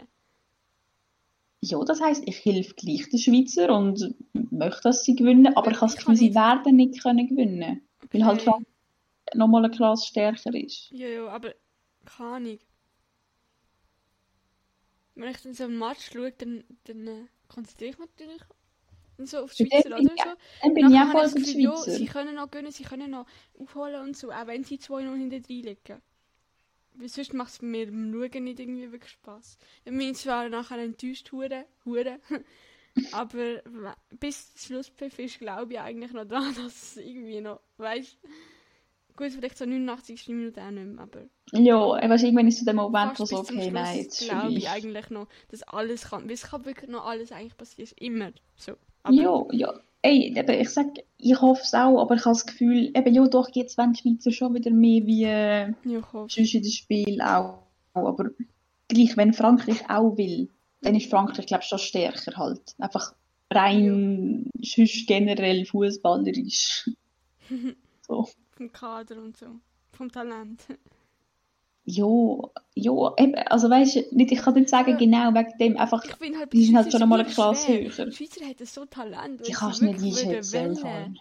[1.62, 5.78] Ja, das heisst, ich helfe gleich den Schweizer und möchte, dass sie gewinnen, aber ich
[5.78, 7.82] habe das Gefühl, kann sie werden nicht können gewinnen.
[8.12, 8.42] Weil halt.
[8.42, 8.68] Frankreich
[9.34, 10.90] nochmal eine Klasse stärker ist.
[10.92, 11.56] Ja, ja, aber
[12.06, 12.60] keine Ahnung.
[15.16, 18.42] Wenn ich dann so einen Match schaue, dann, dann äh, konzentriere ich mich natürlich
[19.18, 20.04] dann so auf die Schweizer, oder?
[20.04, 20.10] So.
[20.62, 21.92] Dann bin ich auch voll das die Gefühl, ja, Schweizer.
[21.92, 23.26] sie können noch gewinnen, sie können noch
[23.58, 26.02] aufholen und so, auch wenn sie 2-0 hinter drin liegen.
[27.06, 29.58] Sonst macht es mir beim Schauen nicht irgendwie wirklich Spass.
[29.84, 32.20] Ich bin zwar nachher enttäuscht, hure, hure.
[33.12, 33.62] aber
[34.20, 38.18] bis zum Schlusspfiff ist, glaube ich eigentlich noch dran, dass es irgendwie noch, weißt
[39.18, 40.28] Gut, vielleicht so 89.
[40.28, 41.22] Minute auch nicht mehr, aber
[41.54, 44.70] Ja, ich weiß, irgendwann ist so der Moment, wo so, okay, nein, jetzt glaube ich.
[44.70, 46.26] eigentlich noch, dass alles kann.
[46.26, 47.92] Weil es kann wirklich noch alles eigentlich passieren.
[47.98, 48.74] Immer so.
[49.04, 49.80] Aber Ja, ja.
[50.06, 50.86] Ey, eben, ich sag,
[51.18, 54.02] ich hoffe es auch, aber ich habe das Gefühl, eben, ja, doch, jetzt wollen die
[54.02, 57.64] Schweizer schon wieder mehr wie äh, ja, sonst in das Spiel auch.
[57.96, 58.30] Aber
[58.88, 60.50] gleich, wenn Frankreich auch will,
[60.82, 62.76] dann ist Frankreich, glaube ich, schon stärker halt.
[62.78, 63.16] Einfach
[63.50, 66.92] rein, sonst generell fußballerisch.
[68.08, 68.30] so.
[68.52, 69.48] Vom Kader und so.
[69.92, 70.68] Vom Talent.
[71.88, 74.98] Ja, ja, eben, also weißt du, nicht, ich kann nicht sagen, Ja.
[74.98, 78.06] genau wegen dem, einfach, Ich halt, die sind halt schon einmal eine Klasse höher.
[78.08, 79.46] Die Schweizer hätten so Talent.
[79.46, 81.20] sie kannst du nicht einschätzen.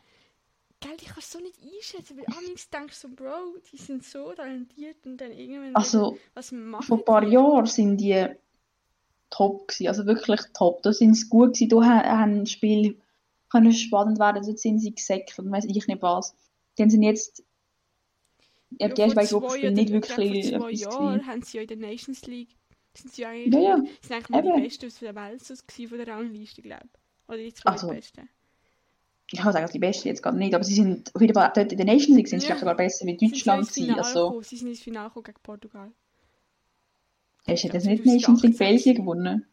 [0.81, 4.05] Gell, die kannst du so nicht einschätzen, weil amigs denkst du so, Bro, die sind
[4.05, 7.25] so talentiert und dann irgendwann Also, was machen vor ein paar?
[7.25, 8.27] Jahren sind die
[9.31, 10.83] top gewesen, also wirklich top.
[10.83, 12.99] Da sind sie gut gewesen, da ha- haben das Spiel
[13.51, 16.35] können spannend werden, dort sind sie gesäckt und weiss ich nicht was.
[16.77, 17.43] Dann sind jetzt,
[18.81, 21.69] ja, vor beiden zwei Gruppenspiele oder- nicht wirklich Vor zwei Jahren haben sie ja in
[21.69, 22.49] der Nations League,
[22.97, 24.63] sind sie ja eigentlich, Ja, ja, sind eigentlich mal die.
[24.63, 27.29] Besten aus der Welt so gewesen, von der Rangliste, glaube ich.
[27.29, 28.29] Oder die Also, zweitbesten.
[29.33, 31.73] Ich kann sagen, die Besten jetzt gerade nicht, aber sie sind auf jeden Fall dort
[31.73, 32.49] in der Nations League sind sie Ja.
[32.49, 33.87] vielleicht sogar besser wie Sind sie Deutschland ins gewesen.
[33.87, 34.43] Finale Also, gekommen.
[34.45, 35.93] Sie sind ins Finale gekommen gegen Portugal.
[37.47, 38.59] hast du glaub, jetzt nicht Nations League 2018.
[38.59, 39.47] Belgien gewonnen?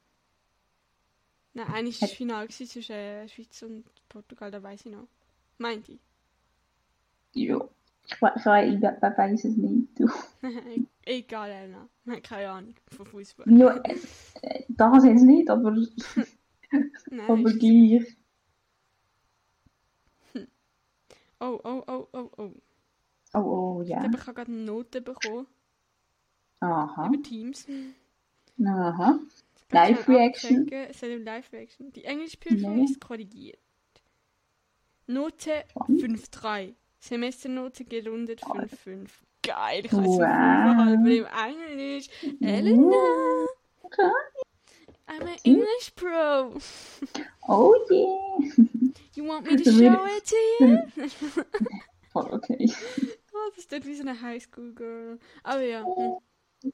[1.54, 5.08] Nein, eigentlich war das Finale zwischen äh, Schweiz und Portugal, da weiß ich noch.
[5.58, 6.00] Meinte ich.
[7.34, 7.60] Ja,
[8.06, 10.00] ich, we- ich, we- ich we- weiss es nicht.
[10.00, 10.10] Du.
[11.04, 11.90] Egal, Elna.
[12.06, 13.46] Ich habe keine Ahnung von Fußball.
[13.52, 13.98] Ja, äh,
[14.42, 18.16] äh, das jetzt nicht, aber, Nein, aber ist- gleich.
[21.40, 22.52] Oh, oh, oh, oh, oh.
[23.34, 23.98] Oh, oh, ja.
[23.98, 25.48] Ich glaube, ich habe gerade eine Note bekommen
[26.60, 27.66] Aha, über Teams.
[28.64, 29.20] aha.
[29.56, 30.58] Ich kann Live Reaction.
[30.64, 30.90] abchecken.
[30.90, 31.92] Es hat eine Live Reaction.
[31.94, 32.84] Die englische Prüfung Nee.
[32.84, 33.58] ist korrigiert.
[35.08, 36.02] Note Spannend.
[36.02, 36.76] 5,3.
[37.02, 39.10] Semesternote gerundet 5,5.
[39.44, 40.20] Geil, ich habe Wow.
[40.20, 40.26] wow.
[40.26, 42.08] aber im Englisch.
[42.40, 43.48] Elena,
[43.84, 44.12] Okay.
[45.08, 46.54] I'm an English pro.
[47.48, 48.86] Oh yeah.
[49.16, 50.78] You want me to show it to you?
[52.14, 52.72] Voll okay.
[53.34, 55.18] Oh, das ist wie so eine Highschool-Girl.
[55.44, 56.18] Aber ja, hm.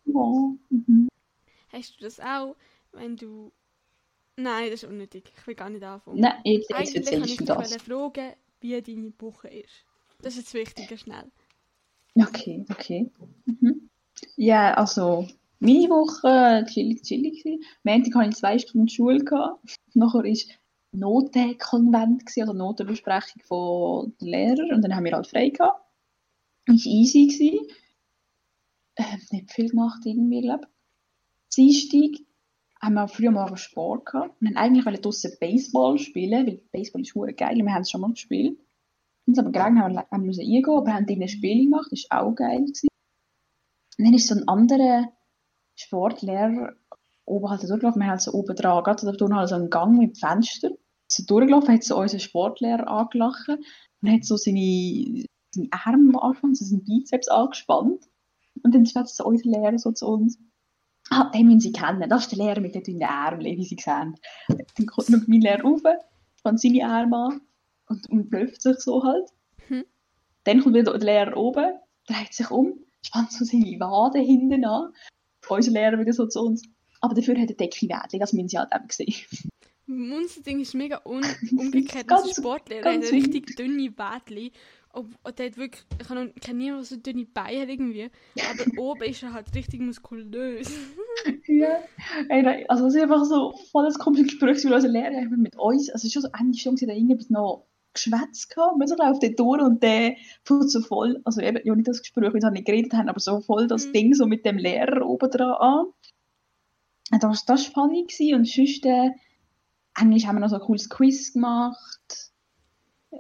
[0.06, 0.54] Ja.
[0.70, 1.08] Mhm.
[1.72, 2.56] hast du das auch,
[2.92, 3.52] wenn du...
[4.36, 5.32] Nein, das ist unnötig.
[5.36, 6.20] Ich will gar nicht anfangen.
[6.20, 7.76] Nein, jetzt, jetzt Eigentlich erzählst ich dich das.
[7.78, 9.87] fragen, wie deine Woche ist.
[10.22, 11.32] Das ist das Wichtige, schnell.
[12.16, 13.12] Okay, okay.
[13.46, 13.90] Mhm.
[14.36, 15.28] Ja, also,
[15.60, 17.64] meine Woche chillig, chillig gewesen.
[17.84, 19.24] Montag hatte ich zwei Stunden Schule.
[19.94, 20.56] Nachher war
[20.92, 24.74] Notenkonvent, also Notenbesprechung von den Lehrern.
[24.74, 25.84] Und dann haben wir halt frei gehabt.
[26.66, 27.28] Es war easy.
[27.28, 27.68] Gewesen.
[28.98, 31.56] Ähm, nicht viel gemacht irgendwie, glaube ich.
[31.56, 32.26] Dienstag
[32.82, 34.36] haben wir früh am Morgen Sport gehabt.
[34.40, 37.58] Wir wollten eigentlich draussen Baseball spielen, weil Baseball ist geil.
[37.58, 38.60] Wir haben es schon mal gespielt.
[39.28, 41.88] Uns aber geregnet, haben wir müssen eingehen, aber haben drinnen Spiele gemacht.
[41.92, 42.62] Das war auch geil.
[42.62, 42.88] Gewesen.
[43.98, 45.12] Und dann ist so ein anderer
[45.76, 46.74] Sportlehrer
[47.26, 48.02] oben halt durchgelaufen.
[48.02, 50.70] Wir haben so oben dran, gerade da halt so einen Gang mit Fenster.
[51.10, 56.66] So durchgelaufen, hat so unseren Sportlehrer angelacht und hat so seine, seine Arme am so
[56.66, 58.06] seinen Bizeps angespannt.
[58.64, 60.40] Und dann sagt so unser Lehrer so zu uns,
[61.10, 63.78] ah, den müssen Sie kennen, das ist der Lehrer mit den dünnen Armen, wie Sie
[63.80, 64.16] sehen.
[64.48, 65.82] Dann kommt noch mein Lehrer rauf,
[66.38, 67.42] spannt seine Arme an
[67.88, 69.30] und, und blöfft sich so halt.
[69.68, 69.86] Hm.
[70.44, 71.74] Dann kommt wieder der Lehrer oben,
[72.08, 74.94] dreht sich um, spannt so seine Wade hinten an.
[75.50, 76.64] Unser Lehrer wieder so zu uns,
[77.02, 79.14] Aber dafür hat er dicke Wädchen, das müssen sie halt eben sehen.
[79.88, 81.24] Unser Ding ist mega un
[81.58, 82.08] umgekehrt.
[82.08, 84.52] Ganz- Unser Sportlehrer ganz hat richtig dünne Bädchen.
[84.94, 88.10] Und, der hat wirklich, ich kenne niemanden, der so dünne Beine hat irgendwie.
[88.36, 90.72] Aber oben ist er halt richtig muskulös.
[91.48, 91.80] Ja.
[92.30, 95.58] Ey, nein, also es ist einfach so voll das komische Gespräch, weil unser Lehrer mit
[95.58, 97.66] uns, also schon so Ende Stunde, da irgendwie noch
[97.98, 101.76] geschwätzt gehabt, wir so auf den Tour und der tut so voll, also eben, ja
[101.76, 103.94] nicht das Gespräch, weil sie nicht geredet haben, aber so voll das Mhm.
[103.94, 105.86] Ding so mit dem Lehrer oben dran an.
[107.12, 108.36] Und das, das war funny gewesen.
[108.36, 109.12] und sonst, äh,
[110.00, 112.32] Englisch haben wir noch so ein cooles Quiz gemacht.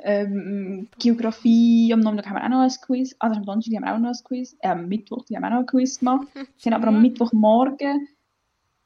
[0.03, 3.15] Ähm, Geografie, am Nachmittag haben wir auch noch ein Quiz.
[3.19, 4.55] Also am Donnerstag haben wir auch noch ein Quiz.
[4.61, 6.27] Ähm, am Mittwoch die haben wir auch noch ein Quiz gemacht.
[6.65, 7.01] Haben aber am.
[7.01, 8.07] Mittwochmorgen,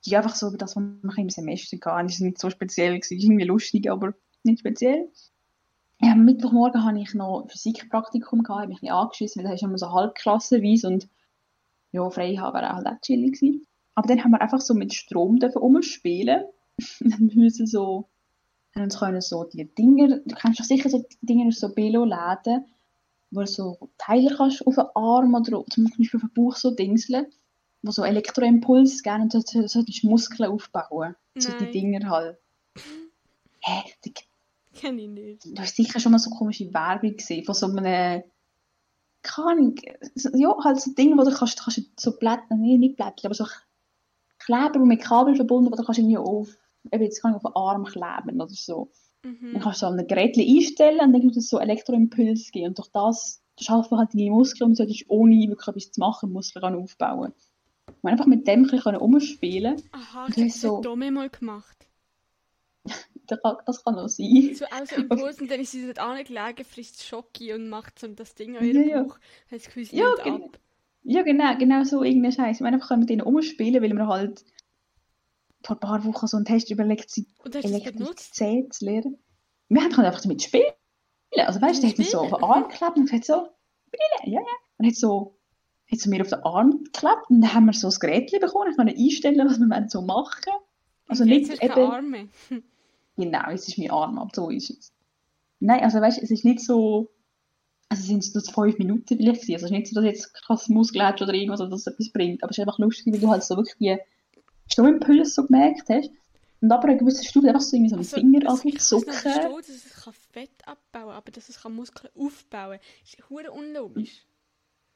[0.03, 2.07] ja, einfach so über das, was wir im Semester hatten.
[2.07, 3.19] Das ist nicht so speziell, gewesen.
[3.19, 5.09] irgendwie lustig, aber nicht speziell.
[6.03, 9.55] Ja, am Mittwochmorgen hatte ich noch Physikpraktikum, gehabt, habe mich ein bisschen angeschissen, weil da
[9.55, 11.07] ist immer so halbklassenweise und
[11.91, 13.67] ja, frei haben war halt auch chillig gewesen.
[13.93, 16.45] Aber dann haben wir einfach so mit Strom dürfen rumspielen.
[17.01, 18.07] dann müssen so,
[18.73, 21.69] haben uns können so die Dinger, du kennst doch sicher so die Dinger aus so
[21.69, 22.65] Belo-Läden,
[23.29, 26.71] wo du so Teile kannst auf den Arm oder zum Beispiel auf den Bauch so
[26.71, 27.27] dingseln,
[27.83, 31.15] wo so Elektroimpuls geben und so, so, so die Muskeln aufbauen.
[31.37, 31.71] So die Nein.
[31.71, 32.37] Dinger halt.
[33.61, 33.83] Hä?
[34.03, 34.13] Die,
[34.79, 35.45] Kenne ich nicht.
[35.45, 38.23] du hast sicher schon mal so komische Werbung gesehen von so einem,
[39.23, 39.75] keine
[40.33, 43.35] ja, halt so Ding, wo du kannst, du kannst so Blätter, nee, nicht Blätter, aber
[43.35, 43.45] so
[44.39, 46.49] Kleber mit Kabel verbunden, wo du kannst irgendwie auf,
[46.91, 48.89] eben jetzt kann ich auf den Arm kleben oder so.
[49.23, 49.51] Mhm.
[49.53, 52.77] Dann kannst du so ein Gerät einstellen und dann gibt es so Elektroimpuls geben und
[52.79, 56.31] durch das, schaffen halt deine Muskeln und so, das ist ohne wirklich etwas zu machen,
[56.31, 57.31] Muskeln aufbauen.
[58.01, 61.29] Und einfach mit dem ein bisschen umspielen, Aha, Das ich habe so- das Dome mal
[61.29, 61.87] gemacht.
[63.31, 64.53] Das kann, kann auch sein.
[64.53, 68.07] So auch so Impuls und dann ist sie dort angelegen, frisst Schocki und macht so
[68.07, 69.03] das Ding an Ja, ihrem ja.
[69.03, 69.15] Bauch.
[69.49, 70.45] Hat das Gefühl, sie Ja, genau.
[70.45, 70.59] ab.
[71.03, 72.59] Ja, genau, genau so irgendein Scheiß.
[72.59, 74.43] Wir haben einfach mit denen umspielen, weil wir halt
[75.63, 78.41] vor ein paar Wochen so einen Test über Elektri Und hast du das benutzt?
[78.41, 79.17] Elektrizität zu lernen.
[79.69, 80.71] Wir haben halt einfach damit spielen.
[81.37, 83.47] Also weißt du, der hat uns so auf den Arm geklebt und hat so,
[83.87, 84.47] spielen, ja, ja.
[84.77, 85.37] Und hat so,
[85.91, 88.69] hat so mir auf den Arm geklebt und dann haben wir so ein Gerät bekommen,
[88.71, 90.53] ich konnte einstellen, was wir wollen so machen.
[91.07, 92.29] Also Und nicht eben, Arme.
[93.21, 94.91] genau, es ist mein Arm, aber so ist es.
[95.59, 97.09] Nein, also weißt du, es ist nicht so,
[97.89, 99.53] also es sind nur fünf Minuten vielleicht gewesen.
[99.53, 101.87] Also es ist nicht so, dass jetzt krass Muskel hast oder irgendwas, oder dass es
[101.87, 102.43] etwas bringt.
[102.43, 103.97] Aber es ist einfach lustig, weil du halt so wirklich die
[104.71, 106.09] Stromimpulse so gemerkt hast.
[106.61, 108.99] Und aber an gewissen Stufen einfach so irgendwie so einen Also, Finger ich es noch
[108.99, 109.13] zucken.
[109.13, 113.29] verstehen, dass es kann Fett abbauen kann, aber dass es kann Muskeln aufbauen kann, ist
[113.29, 114.25] hure unlogisch.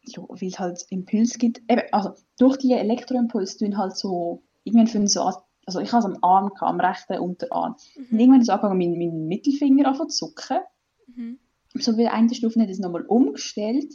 [0.08, 1.60] Ja, weil es halt Impuls gibt.
[1.68, 5.36] Eben, also durch die Elektroimpulse tun halt so, irgendwann finden so, an-
[5.66, 7.76] also ich habe es am Arm, gehabt, am rechten Unterarm.
[7.96, 8.20] Und Mhm.
[8.20, 10.60] irgendwann ist angefangen, mein, mein Mittelfinger zu zucken.
[11.08, 11.40] Mhm.
[11.78, 13.94] so bei der einen Stufe hat es nochmal umgestellt.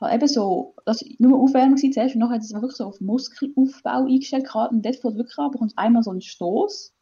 [0.00, 3.00] Hat eben so, das nur Aufwärmung gewesen zuerst und nachher hat es wirklich so auf
[3.00, 6.94] Muskelaufbau eingestellt gehabt und dort fällt wirklich an, bekommst einmal so einen Stoß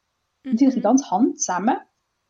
[0.45, 0.83] und zieht die Mhm.
[0.83, 1.77] ganze Hand zusammen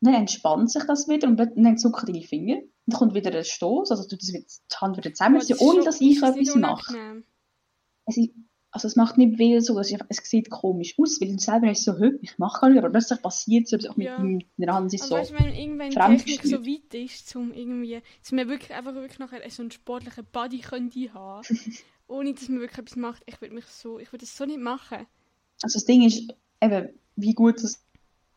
[0.01, 3.15] und dann entspannt sich das wieder und dann- und zucken deine Finger und dann kommt
[3.15, 6.55] wieder ein Stoß, also tut das wieder, die Hand wieder zusammenziehen, ohne dass ich etwas
[6.57, 7.23] mache.
[8.07, 8.31] Es ist,
[8.71, 11.85] also es macht nicht weh so, es, es sieht komisch aus, weil du selber hast
[11.85, 14.19] so, «Hö, ich mache gar nicht, aber plötzlich passiert es, auch mit, Ja.
[14.19, 15.15] mit der Hand ist so.
[15.15, 15.91] weißt wenn irgendwann.
[15.91, 20.27] Technik so weit ist, zum irgendwie, dass man wirklich einfach wirklich nachher so einen sportlichen
[20.33, 21.43] Body könnte haben,
[22.09, 24.61] ohne dass man wirklich etwas macht, ich würde mich so, ich würde das so nicht
[24.61, 25.07] machen.
[25.63, 27.85] Also das Ding ist eben, wie gut das,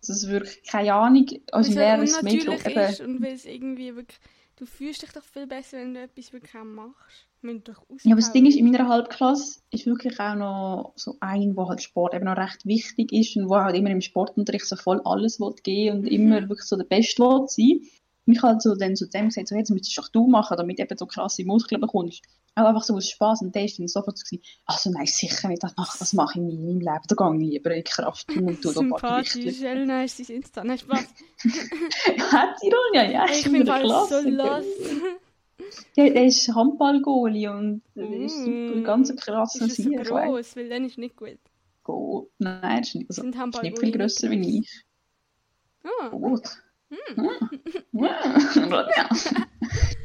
[0.05, 1.27] das wirkt, keine Ahnung.
[1.29, 4.19] Weil Unser es halt und weil es irgendwie wirklich,
[4.61, 7.27] du fühlst dich doch viel besser, wenn du etwas wirklich auch machst.
[7.41, 10.93] Wenn du doch ja, aber das Ding ist, in meiner Halbklasse ist wirklich auch noch
[10.95, 14.01] so ein, wo halt Sport eben noch recht wichtig ist und wo halt immer im
[14.01, 16.09] Sportunterricht so voll alles will gehen und Mhm.
[16.09, 17.79] immer wirklich so der Beste will sein.
[18.27, 20.77] Und ich halt so dann zu dem gesagt, so, jetzt müsstest doch du machen, damit
[20.79, 22.21] du eben so krasse Muskeln bekommst.
[22.53, 25.47] Auch einfach so aus Spaß und der ist dann sofort so gewesen, also nein, sicher
[25.47, 27.77] nicht, das mache, das mache ich nie in meinem Leben, da gehe ich lieber in
[27.77, 29.63] die Kraft und tu da Sympathisch, Bodylift.
[29.63, 30.63] Elena ist sein Insta.
[30.63, 31.07] Nein, Spaß.
[32.31, 34.67] Hat Ironia, ja, Ich bin halt so lost.
[35.95, 38.83] Der, der ist Handball-Goalie und der ist super, Mm.
[38.83, 40.55] ganz krasser Ist so gross?
[40.55, 41.37] Weil dann ist nicht gut.
[41.83, 42.27] Goal.
[42.39, 44.83] Nein, er ist nicht, also, ist nicht viel grösser wie ich.
[45.83, 46.41] Ah, Gut.
[46.91, 47.49] Hm.
[47.93, 48.87] Ja.
[48.95, 49.09] ja.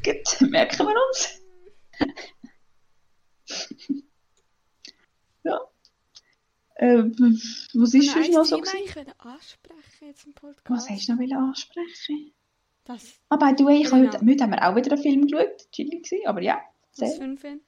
[0.05, 1.42] Gut, merken wir uns.
[5.42, 5.61] ja.
[6.77, 7.05] Äh,
[7.75, 8.59] was ist schon noch so?
[8.59, 8.77] Gewesen?
[8.85, 10.64] ich ansprechen jetzt im Podcast.
[10.68, 12.33] Was hast du noch ansprechen?
[12.85, 14.12] Das, Ah, by the way, ich Genau.
[14.12, 15.70] heute, heute haben wir auch wieder einen Film geschaut.
[15.72, 16.61] Chillig gewesen, aber ja.
[16.96, 17.18] was Sehr.
[17.18, 17.61] für ein Film?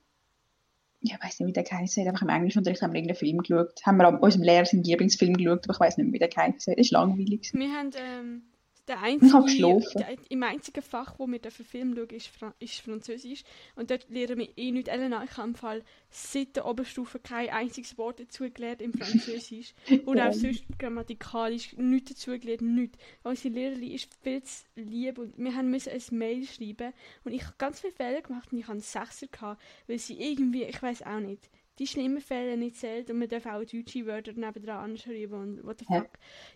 [1.00, 2.09] Ja, ich weiß nicht, wie der geheißen hat.
[2.12, 3.85] Einfach im Englischunterricht haben wir irgendeinen Film geschaut.
[3.85, 6.72] Haben wir an unserem Lehrer seinen Lieblingsfilm geschaut, aber ich weiß nicht wie der geheißen
[6.72, 6.78] hat.
[6.78, 7.50] Das war langweilig.
[7.52, 8.42] Wir haben ähm,
[8.88, 13.44] Der einzige, habe Im einzigen Fach, wo wir den Film schauen, ist, Fra ist Französisch.
[13.77, 14.88] Und dort lernen wir eh nicht.
[14.88, 19.74] Elena, ich habe im Fall seit der Oberstufe kein einziges Wort dazu gelernt im Französisch.
[20.07, 22.98] Und auch sonst grammatikalisch nichts dazu gelernt, nichts.
[23.22, 26.94] Unsere Lehrerin ist viel zu lieb und wir haben müssen ein Mail schreiben.
[27.24, 30.18] Und ich habe ganz viele Fehler gemacht und ich hatte einen Sechser, gehabt, weil sie
[30.18, 34.07] irgendwie, ich weiß auch nicht, die schlimmen Fehler nicht zählt und man darf auch deutsche
[34.07, 36.11] Wörter nebendran anschreiben und what the fuck.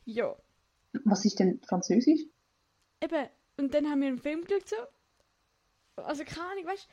[0.05, 0.35] Ja.
[1.05, 2.21] Was ist denn Französisch?
[3.01, 4.77] Eben, und dann haben wir einen Film geschaut, so.
[5.97, 6.89] Also, keine Ahnung, weißt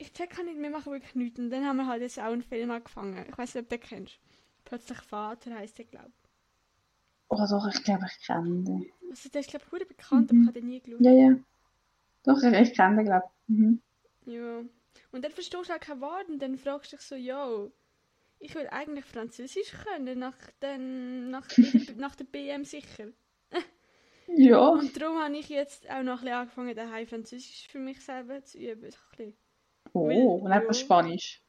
[0.00, 1.38] ich check auch nicht, wir machen wirklich nichts.
[1.40, 3.26] Und dann haben wir halt jetzt auch einen Film angefangen.
[3.28, 4.20] Ich weiß nicht, ob du den kennst.
[4.64, 6.28] Plötzlich Vater heisst der, glaube ich.
[7.30, 8.86] Oh doch, ich glaube, ich kenne den.
[9.10, 10.38] Also, der ist, glaube ich, verdammt bekannt, Mhm.
[10.38, 11.00] aber ich habe den nie geschaut.
[11.00, 11.36] Ja, ja.
[12.22, 13.48] Doch, ich, ich kenne den, glaube ich.
[13.48, 13.82] Mhm.
[14.26, 14.58] Ja.
[15.10, 17.72] Und dann verstehst du auch kein Wort und dann fragst du dich so, yo,
[18.40, 23.08] ich will eigentlich Französisch können, nach, den, nach, der- nach der BM sicher.
[24.30, 24.58] Ja.
[24.68, 28.44] Und darum habe ich jetzt auch noch ein bisschen angefangen, daheim Französisch für mich selber
[28.44, 28.90] zu üben.
[29.18, 29.34] Ein.
[29.94, 30.72] Oh, Weil- und ja.
[30.74, 31.42] Spanisch.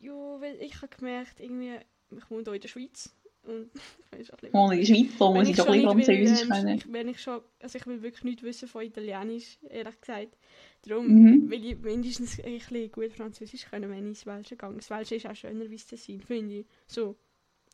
[0.00, 1.78] Ja, weil ich habe gemerkt, irgendwie,
[2.16, 4.52] ich wohne hier in der Schweiz und ich bin schon ein bisschen...
[4.52, 6.66] Und in der Schweiz, da Wenn muss ich doch ein Französisch ähm, können.
[6.66, 10.36] ich, wenn ich schon, also ich will wirklich nichts wissen von Italienisch, ehrlich gesagt.
[10.82, 11.38] Darum Mhm.
[11.38, 14.72] will ich mindestens ein bisschen gut Französisch können, wenn ich ins Welsche gehe.
[14.74, 16.66] Das Welsche ist auch schöner, wie es das sein, finde ich.
[16.86, 17.16] So,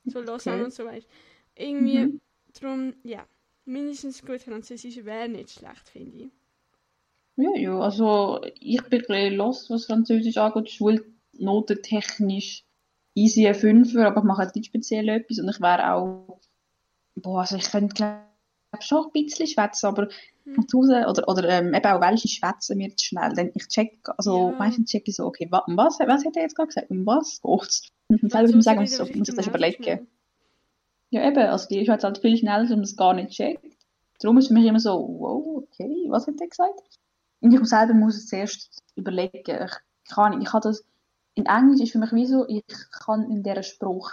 [0.07, 0.64] so Lausanne Okay.
[0.64, 1.09] und so, weißt
[1.57, 2.18] Irgendwie, Mhm.
[2.61, 3.26] darum, ja,
[3.66, 6.31] mindestens gut Französisch wäre nicht schlecht, finde ich.
[7.37, 10.70] Ja, ja, also ich bin ein bisschen lost, was Französisch angeht.
[10.70, 12.64] Schulnotentechnisch
[13.14, 16.40] easy ein Fünfer, aber ich mache jetzt nicht speziell etwas und ich wäre auch,
[17.16, 18.21] boah, also ich könnte glaube
[18.81, 20.09] schon ein bisschen schwätzen, aber
[20.44, 20.55] Hm.
[20.55, 24.51] Franzosen oder, oder ähm, eben auch welche schwätzen mir zu schnell, denn ich check, also
[24.51, 24.57] Ja.
[24.59, 27.05] meistens check ich so, okay, wa, um was, was hat er jetzt gerade gesagt, um
[27.07, 27.90] was geht's?
[28.11, 29.83] Ich muss selber Franzosen sagen, muss, muss ich das überlegen.
[29.83, 30.07] schnell.
[31.11, 33.64] Ja, eben, also die Schweiz halt viel schneller, dass man das gar nicht checkt.
[34.21, 36.99] Darum ist für mich immer so, wow, okay, was hat er gesagt?
[37.40, 39.42] Und ich selber muss es zuerst überlegen.
[39.47, 40.85] Ich kann, ich kann das,
[41.38, 42.64] in Englisch ist für mich wie so, ich
[43.05, 44.11] kann in dieser Spruch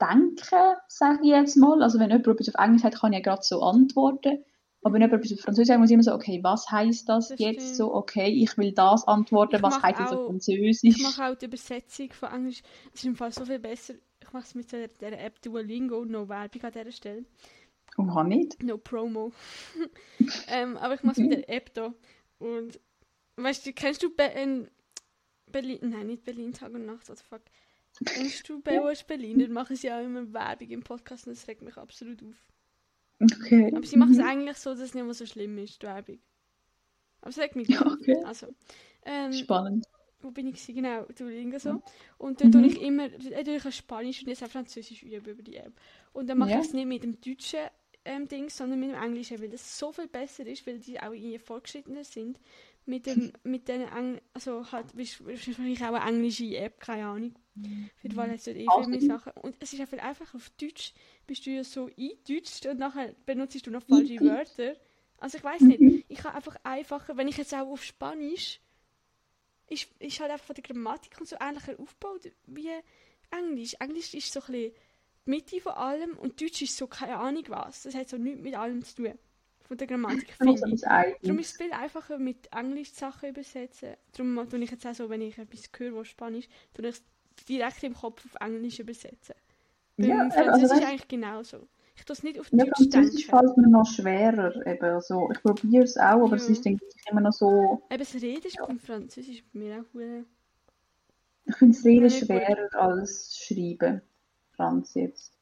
[0.00, 1.82] denken, sage ich jetzt mal.
[1.82, 4.44] Also wenn jemand etwas auf Englisch sagt, kann ich ja gerade so antworten.
[4.82, 7.28] Aber wenn jemand etwas auf Französisch sagt, muss ich immer so, okay, was heißt das,
[7.28, 7.76] Das jetzt stimmt.
[7.76, 10.78] so, okay, ich will das antworten, Ich was heißt das auf auch- Französisch?
[10.96, 12.62] Ich mache auch die Übersetzung von Englisch.
[12.94, 13.94] Es ist im Fall so viel besser.
[14.22, 17.24] Ich mache es mit der, der App Duolingo, no Werbung an dieser Stelle.
[17.96, 18.62] Und kann nicht.
[18.62, 19.32] No Promo.
[20.48, 21.92] ähm, aber ich mache es mit der App da.
[22.38, 22.78] Und
[23.36, 24.10] weißt du, kennst du
[24.40, 24.68] in
[25.52, 25.78] Berlin?
[25.82, 27.42] Nein, nicht Berlin, Tag und Nacht, what the fuck.
[28.04, 29.38] Kennst du Baywatch Berlin?
[29.38, 32.36] Dann machen sie auch immer Werbung im Podcast und das regt mich absolut auf.
[33.20, 33.72] Okay.
[33.74, 34.24] Aber sie machen es Mhm.
[34.28, 36.18] eigentlich so, dass es nicht mehr so schlimm ist, die Werbung.
[37.20, 38.16] Aber es regt mich Ja, okay.
[38.24, 38.54] Also,
[39.04, 39.86] ähm, Spannend.
[40.20, 40.64] wo bin ich?
[40.66, 41.82] Genau, Duolingo so.
[42.18, 42.52] Und dann Mhm.
[42.52, 45.56] tue ich immer, äh, tue ich auch Spanisch und jetzt auch Französisch üben über die
[45.56, 45.72] App.
[46.12, 46.60] Und dann mache Ja.
[46.60, 47.66] ich es nicht mit dem deutschen
[48.04, 51.12] ähm, Ding, sondern mit dem Englischen, weil das so viel besser ist, weil die auch
[51.12, 52.38] irgendwie fortgeschrittener sind.
[52.88, 57.34] Mit dem, mit den Eng also halt, wahrscheinlich auch eine englische App, keine Ahnung.
[57.54, 59.08] Auf jeden Fall hat es dort eh Auch viel mehr nicht.
[59.08, 59.32] Sachen.
[59.42, 60.94] Und es ist einfach einfach auf Deutsch,
[61.26, 64.18] bist du ja so eingedeutscht und nachher benutzt du noch falsche.
[64.20, 64.76] Wörter.
[65.18, 68.60] Also ich weiß nicht, ich kann einfach einfacher, wenn ich jetzt auch auf Spanisch
[69.66, 72.70] ist, ist halt einfach von der Grammatik und so ähnlicher aufgebaut wie
[73.30, 73.74] Englisch.
[73.80, 74.72] Englisch ist so ein bisschen
[75.26, 77.82] die Mitte von allem und Deutsch ist so keine Ahnung was.
[77.82, 79.18] Das hat so nichts mit allem zu tun.
[79.68, 80.80] Von der Grammatik, finde ich.
[80.80, 83.90] Darum ist es viel einfacher mit Englisch Sachen übersetzen.
[84.16, 87.44] Darum tue ich jetzt auch so, wenn ich etwas höre, was Spanisch, tue ich es
[87.46, 89.34] direkt im Kopf auf Englisch übersetzen.
[89.98, 91.68] Ja, Französisch also ist eigentlich genauso.
[91.96, 93.38] Ich tue es nicht auf Ja, Deutsch Französisch denken.
[93.46, 94.66] fällt mir noch schwerer.
[94.66, 94.84] Eben.
[94.84, 96.52] Also, ich probiere es auch, aber es Ja.
[96.52, 97.82] ist denke ich, immer noch so.
[97.90, 100.24] Eben das Reden ist beim Französisch bei mir auch hure-
[101.44, 104.00] Ich finde es reden Ja, schwerer als schreiben.
[104.52, 105.37] Franz jetzt.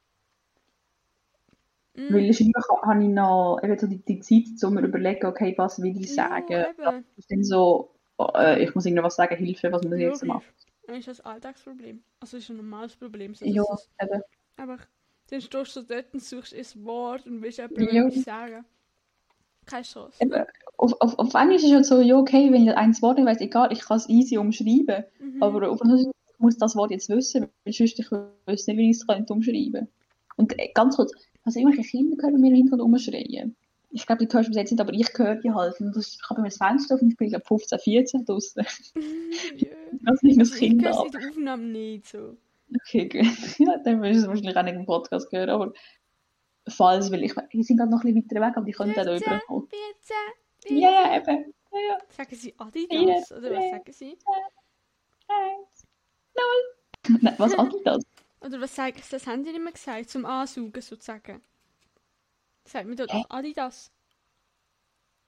[1.97, 5.27] Mm, Weil kann- habe ich noch eben so die, die Zeit, um mir zu überlegen,
[5.27, 6.53] okay, was will ich Ja, sagen.
[6.53, 6.77] eben.
[6.85, 7.91] Das ist dann so,
[8.35, 10.45] äh, ich muss irgendwas sagen, Hilfe, was muss ich jetzt machen?
[10.87, 12.03] Das ist das Alltagsproblem.
[12.21, 13.35] Also es ist ein normales Problem.
[13.35, 14.23] So, Ja, es eben.
[14.57, 14.87] einfach,
[15.31, 18.07] dann stehst du dort und suchst ein Wort und willst jemandem Ja.
[18.07, 18.65] etwas sagen.
[19.65, 20.17] Keine Chance.
[20.21, 20.45] Eben,
[20.77, 23.41] auf, auf, auf Englisch ist es so, ja, okay, wenn ich ein Wort nicht weiss,
[23.41, 25.05] egal, ich kann es easy umschreiben.
[25.19, 25.43] Mhm.
[25.43, 28.91] Aber auf Französisch muss ich das Wort jetzt wissen, weil sonst ich weiß nicht, wie
[28.91, 29.88] ich es umschreiben
[30.37, 31.13] Und äh, ganz kurz,
[31.47, 33.57] also irgendwelche Kinder hören bei mir im Hintergrund umschreien.
[33.90, 35.81] Ich glaube, die hörst du bis jetzt nicht, aber ich höre die halt.
[35.81, 38.67] Und das, ich habe mir das Fenster auf und ich bin, glaube 15, 14 draußen.
[39.57, 39.69] ja.
[40.03, 41.07] Das nicht das Ich Kind höre es ab.
[41.07, 42.37] in der Aufnahme nicht so.
[42.75, 43.23] Okay, gut.
[43.59, 45.73] Ja, dann wirst du es wahrscheinlich auch nicht im Podcast hören, aber
[46.69, 48.97] falls, weil ich, die sind gerade noch ein bisschen weiter weg, aber die können auch
[48.97, 49.69] da 14, rüberkommen.
[50.65, 51.55] 14, Ja, ja, eben.
[51.73, 51.99] Ja, ja.
[52.09, 53.33] Sagen sie Adidas?
[53.33, 54.19] Oder was sagen sie?
[55.29, 55.85] Eins,
[56.35, 57.19] null.
[57.23, 58.03] Nein, was Adidas?
[58.41, 61.43] Oder was sagt das haben die immer gesagt, zum Ansaugen sozusagen.
[62.65, 63.23] Sagt man dort Hä?
[63.29, 63.91] Adidas?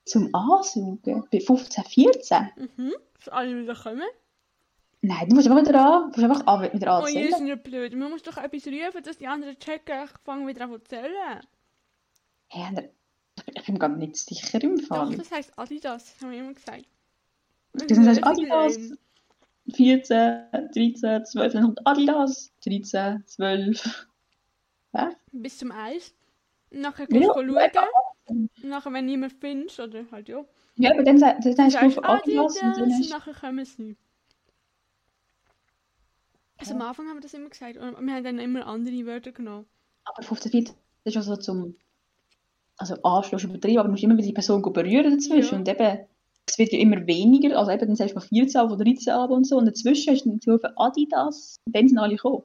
[0.05, 1.27] Zum Ansaugen?
[1.31, 2.49] Bei 15, 14?
[2.77, 2.93] Mhm.
[3.15, 4.03] Dass alle wieder kommen.
[5.01, 6.11] Nein, du musst einfach wieder an.
[6.11, 7.29] Du musst einfach an, wieder Oh, ihr anzählen.
[7.33, 7.95] ist nicht blöd.
[7.95, 10.03] Man muss doch etwas rufen, dass die anderen checken.
[10.05, 11.41] Ich fange wieder an zu zählen.
[12.47, 12.89] Hey,
[13.55, 15.15] ich bin mir gerade nicht sicher im Doch, Fall.
[15.15, 16.05] das heisst Adidas.
[16.13, 16.85] Das haben wir immer gesagt.
[17.73, 18.77] Das heißt Weißt du, Adidas.
[19.71, 20.43] 14,
[20.73, 22.51] 13, 12, dann kommt Adidas.
[22.65, 24.07] 13, 12.
[24.93, 25.07] Hä?
[25.31, 26.13] Bis zum Eis.
[26.71, 28.49] Und nachher kannst du Ja, schauen.
[28.63, 30.45] Nachher, wenn niemand findest, oder halt ja.
[30.75, 33.65] Ja, aber dann, dann Dann hast du auf Adidas Adidas und dann hast nachher kommen
[33.65, 33.99] sie nicht.
[36.57, 37.77] Also am Anfang haben wir das immer gesagt.
[37.77, 39.65] Und wir haben dann immer andere Wörter genommen.
[40.03, 41.75] aber 15, 14 ist auch so zum
[42.77, 45.57] also Anschluss übertrieben, aber du musst immer wieder die Person berühren dazwischen Ja.
[45.59, 46.05] und eben
[46.49, 49.13] es wird ja immer weniger, also eben dann sagst du von 14 ab, von 13
[49.13, 52.43] ab und so und dazwischen hast du dann gerufen Adidas und dann sind alle gekommen.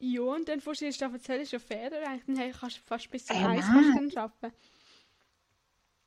[0.00, 1.90] Ja, und dann fährst du erst erzählen, ist ja fair.
[2.06, 3.64] Eigentlich dann kannst du fast bis zum Äh, Eis
[4.16, 4.54] arbeiten.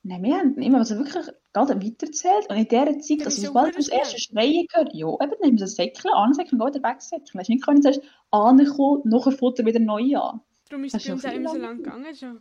[0.03, 3.79] Nein, wir haben immer also wirklich gerade weiterzählt und in dieser Zeit, also sobald du
[3.79, 7.39] das erste Schreien gehört, ja, eben, dann haben wir so Säckchen, ansäckeln und wieder wegsäckeln.
[7.39, 10.41] Hast du nicht können, zuerst ankommen, nachher fängt er wieder neu an.
[10.69, 11.83] Darum ist es bei uns auch immer so lang.
[11.83, 12.15] lang gegangen.
[12.19, 12.35] Ja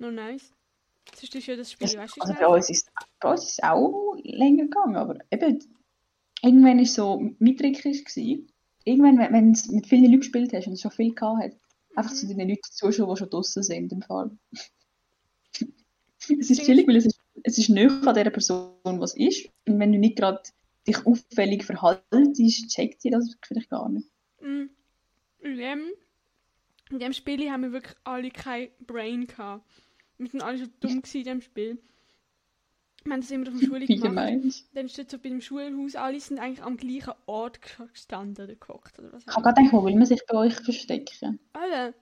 [0.00, 0.52] noch nice.
[1.14, 2.90] Sonst ist ja das Spiel, Das, weißt du, also bei uns, ist,
[3.20, 5.58] bei uns ist es auch länger gegangen, aber eben,
[6.42, 8.38] irgendwann war es so, mein Trick war,
[8.84, 11.52] irgendwann, wenn du mit vielen Leuten gespielt hast und es schon viel gehabt hat,
[11.94, 12.38] einfach zu Mhm.
[12.38, 14.30] den Leuten zuschauen, die schon draußen sind im Fall.
[16.38, 19.48] es ist chillig, weil es ist, es ist näher an der Person, was ist.
[19.66, 20.42] Und wenn du nicht gerade
[20.86, 24.08] dich auffällig verhaltest, checkt sie das vielleicht gar nicht.
[24.40, 24.66] Mm.
[25.42, 25.88] In dem,
[26.90, 29.64] in dem Spiel haben wir wirklich alle kein Brain gehabt.
[30.20, 31.78] Wir sind alle so dumm gewesen in dem Spiel.
[33.04, 34.02] Wir haben das immer auf der Schule gemacht.
[34.02, 34.64] gemeint.
[34.74, 37.58] Dann steht so bei dem Schulhaus, alle sind eigentlich am gleichen Ort
[37.92, 40.54] gestanden oder gehockt oder was Ich habe gerade gedacht, wo will man sich bei euch
[40.54, 41.38] verstecken?
[41.54, 41.94] Alle.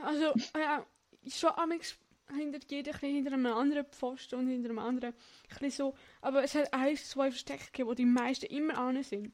[0.00, 0.86] Also, ja,
[1.28, 1.96] schon amigs
[2.34, 5.12] hinter jeder, ein hinter einem anderen Pfosten und hinter einem anderen.
[5.60, 5.94] Ein so.
[6.20, 9.32] Aber es hat ein, zwei Verstecke gegeben, wo die meisten immer an sind.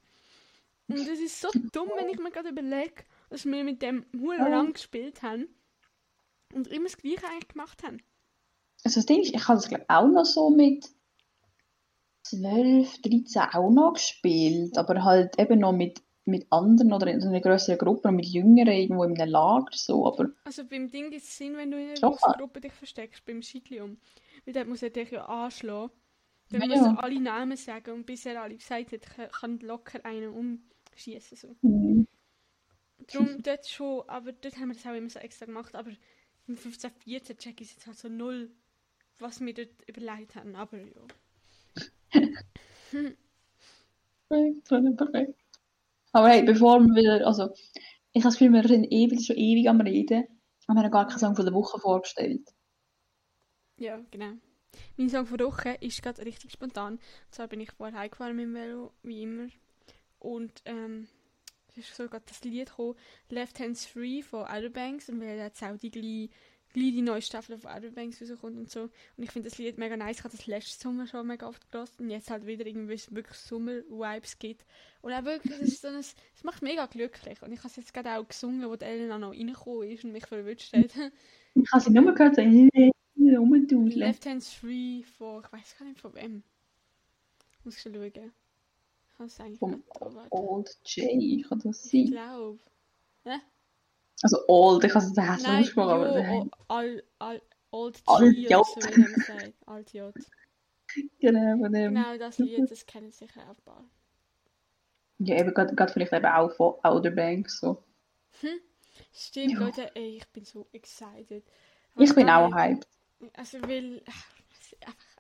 [0.89, 4.39] Und das ist so dumm, wenn ich mir gerade überlege, dass wir mit dem Huren
[4.39, 4.49] Ja.
[4.49, 5.47] lang gespielt haben
[6.55, 8.03] und immer das Gleiche eigentlich gemacht haben.
[8.85, 10.85] Also das Ding ist, ich habe das glaube ich auch noch so mit
[12.23, 17.29] 12, 13 auch noch gespielt, aber halt eben noch mit, mit anderen oder in so
[17.29, 21.11] einer größeren Gruppe, noch mit Jüngeren irgendwo in einem Lager so, aber Also beim Ding
[21.11, 22.33] gibt es Sinn, wenn du in einer großen.
[22.33, 23.99] Gruppe dich versteckst, beim Schiedlium.
[24.45, 25.93] Weil dort muss er dich ja anschlagen.
[26.51, 30.31] Dann Ja, er alle Namen sagen und bis er alle gesagt hat, kann- locker einen
[30.33, 31.37] umschießen.
[31.37, 31.57] So.
[31.63, 32.03] hm,
[33.11, 35.75] Darum dort schon, aber dort haben wir das auch immer so extra gemacht.
[35.75, 35.91] Aber
[36.49, 38.51] im 15, 14 check ich jetzt halt so null,
[39.19, 40.57] was wir dort überlegt haben.
[40.57, 40.85] Aber ja.
[44.29, 45.35] perfekt, perfekt.
[46.13, 47.53] Aber hey, bevor wir wieder, also
[48.13, 50.25] ich habe das Gefühl, wir sind ewig, schon ewig am Reden
[50.67, 52.49] und wir haben gar keinen Song von der Woche vorgestellt.
[53.79, 54.33] Ja, genau.
[54.97, 56.95] Mein Song von der Woche ist gerade richtig spontan.
[56.95, 59.49] Und zwar bin ich vorher heimgefahren mit dem Velo, wie immer.
[60.19, 61.09] Und ähm,
[61.79, 62.95] ist so gerade das Lied gekommen,
[63.31, 65.09] Left Hands Free von Outer Banks.
[65.09, 66.31] Und weil jetzt auch die gleich,
[66.73, 68.83] gleich die neue Staffel von Outer Banks rauskommt und so.
[68.83, 70.19] Und ich finde das Lied mega nice.
[70.19, 71.93] Ich habe das letzte Sommer schon mega oft gehört.
[71.99, 74.65] Und jetzt halt wieder irgendwie, es wirklich Sommer-Vibes gibt.
[75.01, 77.43] Und auch wirklich, es ist so ein, es macht mega glücklich.
[77.43, 80.13] Und ich habe es jetzt gerade auch gesungen, wo die Elena noch reingekommen ist und
[80.13, 80.93] mich verwünscht hat.
[81.55, 82.43] Ich habe sie nur gehört, so
[83.39, 83.99] rumdudeln.
[83.99, 86.43] Left Hands Free von, ich weiß gar nicht von wem.
[87.65, 88.33] Muss ich schon schauen.
[89.27, 89.83] Ich kann eigentlich Vom
[90.31, 92.11] Old J, kann das ich sein?
[92.13, 92.59] glaube.
[94.23, 98.59] Also Old, ich habe es hässlich Nein, ausgesprochen, aber all, Old J.
[98.59, 99.55] oder so, wie man sagt.
[99.67, 100.15] Alt J.
[101.21, 101.95] genau, von dem.
[101.95, 103.85] Genau, das Lied, das kennen sicher auch ein paar.
[105.19, 107.83] Ja, eben, gerade vielleicht eben auch von Outer Banks, so.
[109.13, 109.59] Stimmt, Ja.
[109.59, 111.45] Leute, ey, ich bin so excited.
[111.95, 112.87] Aber Ich bin auch hyped.
[113.35, 114.03] Also, weil,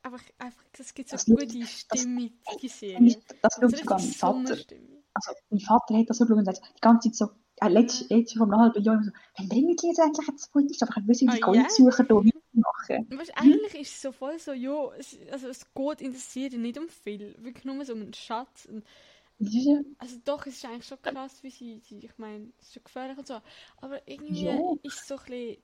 [0.02, 2.30] einfach, einfach, es gibt so Das gute Lied- Stimmung,
[2.60, 3.06] die Und Serie.
[3.06, 4.56] ich- Das So schaut sogar mein Vater.
[5.14, 7.30] Also, mein Vater hat das sagt die ganze Zeit so,
[7.60, 10.60] äh, letztes, letztes vor einem halben Jahr so, wenn bringen die jetzt endlich jetzt zwei
[10.62, 11.62] ist, aber ich wissen, wie die Ah, ja?
[11.62, 13.18] Goldsucher hier weitermachen.
[13.18, 16.58] Weißt, eigentlich ist es so voll so, ja, es, also es geht in der Serie
[16.58, 18.66] nicht um viel, wirklich nur so um einen Schatz.
[18.66, 18.84] Und,
[19.40, 19.54] Das
[19.98, 23.18] also doch, es ist eigentlich schon krass, wie sie, ich meine, es ist schon gefährlich
[23.18, 23.40] und so,
[23.80, 24.58] aber irgendwie Ja.
[24.82, 25.56] ist so ein bisschen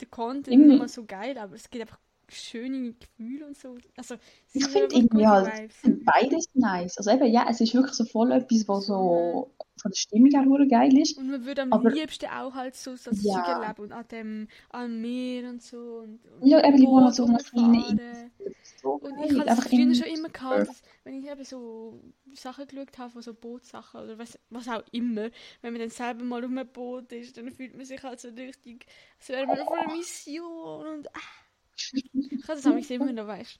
[0.00, 1.98] der Content Irgendwie- immer so geil, aber es gibt einfach
[2.30, 3.76] schöne Gefühle und so.
[3.96, 5.70] Also, es ich finde irgendwie halt,
[6.04, 6.96] beides nice.
[6.98, 9.50] Also eben, ja, es ist wirklich so voll etwas, was so
[9.80, 11.16] von der Stimmung her hure geil ist.
[11.18, 13.34] Und man würde am aber- liebsten auch halt so, das Ja.
[13.34, 16.02] Zeug erleben und an dem, am Meer und so.
[16.04, 18.30] Und, und Ja, eben, die wohnen Boot so einer kleinen.
[18.82, 22.00] So Und ich habe das Einfach früher schon immer gehabt, dass, wenn ich eben so
[22.34, 25.30] Sachen geschaut habe, von so Bootsachen oder was, was auch immer,
[25.62, 28.28] wenn man dann selber mal auf einem Boot ist, dann fühlt man sich halt so
[28.28, 28.86] richtig,
[29.18, 31.20] als wäre man auf einer Mission und ah,
[31.92, 33.58] ich habe das nämlich immer noch, weißt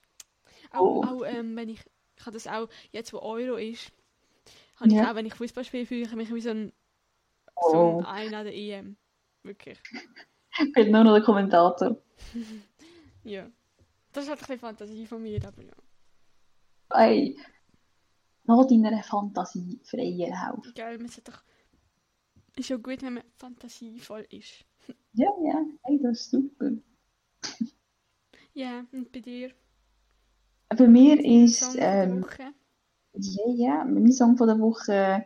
[0.71, 1.03] Auch, Oh.
[1.03, 1.81] auch ähm, wenn ich,
[2.17, 3.91] ich habe das auch, jetzt wo Euro ist,
[4.77, 5.11] habe ich Ja.
[5.11, 6.73] auch, wenn ich Fußball spiele, fühle ich mich wie so ein,
[7.61, 8.97] so Oh, ein einer der EM.
[9.43, 9.79] Wirklich.
[10.73, 11.97] fehlt nur noch der Kommentator.
[13.23, 13.49] Ja.
[14.13, 15.73] Das ist halt ein bisschen Fantasie von mir, aber ja.
[16.93, 17.35] Ey,
[18.45, 20.65] lass deiner Fantasie freien Lauf.
[20.75, 21.43] Geil, man sollte doch...
[22.55, 24.63] Ist ja gut, wenn man fantasievoll ist.
[25.13, 26.71] Ja, ja, hey, das ist super.
[28.59, 29.51] Ja, und bei dir?
[30.67, 32.25] Bei mir ist, ähm,
[33.13, 35.25] ja, ja, mein Song von der Woche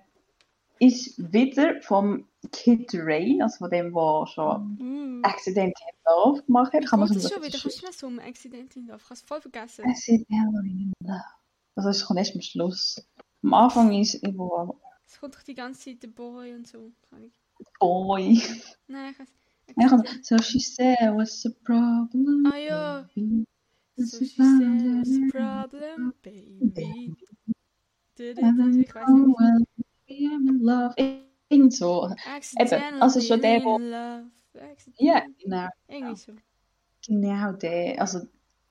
[0.77, 5.23] ist wieder vom Kid Rain, also von dem, der schon.
[5.23, 6.85] Accident in Love gemacht hat.
[6.85, 7.57] Kann man so schon wieder?
[7.57, 8.97] Kannst du mir so um Accident in Love?
[8.97, 9.83] Ich habe es voll vergessen.
[9.83, 11.23] Accident in Love.
[11.75, 13.03] Also es kommt erst am Schluss.
[13.41, 16.91] Am Anfang ist irgendwo Es kommt doch die ganze Zeit der Boy und so.
[17.79, 18.43] Boy.
[18.85, 19.42] Nein, ich weiß
[20.21, 22.45] so she said, what's the problem?
[22.45, 23.05] Ah ja.
[23.97, 27.15] So she said, what's the problem, baby?
[28.19, 28.93] Oh, nicht.
[28.93, 29.65] well,
[30.09, 30.95] I'm in love.
[31.49, 32.09] Irgend so.
[32.25, 33.79] Accidentally also schon der, wo-
[34.97, 35.67] Ja, genau.
[35.87, 36.33] Irgendwie so.
[37.07, 37.99] Genau, der.
[37.99, 38.21] Also,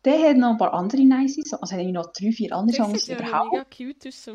[0.04, 1.54] der hat noch ein paar andere nice Songs.
[1.54, 3.52] Also, hat noch drei, vier andere Der Songs ja überhaupt.
[3.52, 4.30] mega cute aus.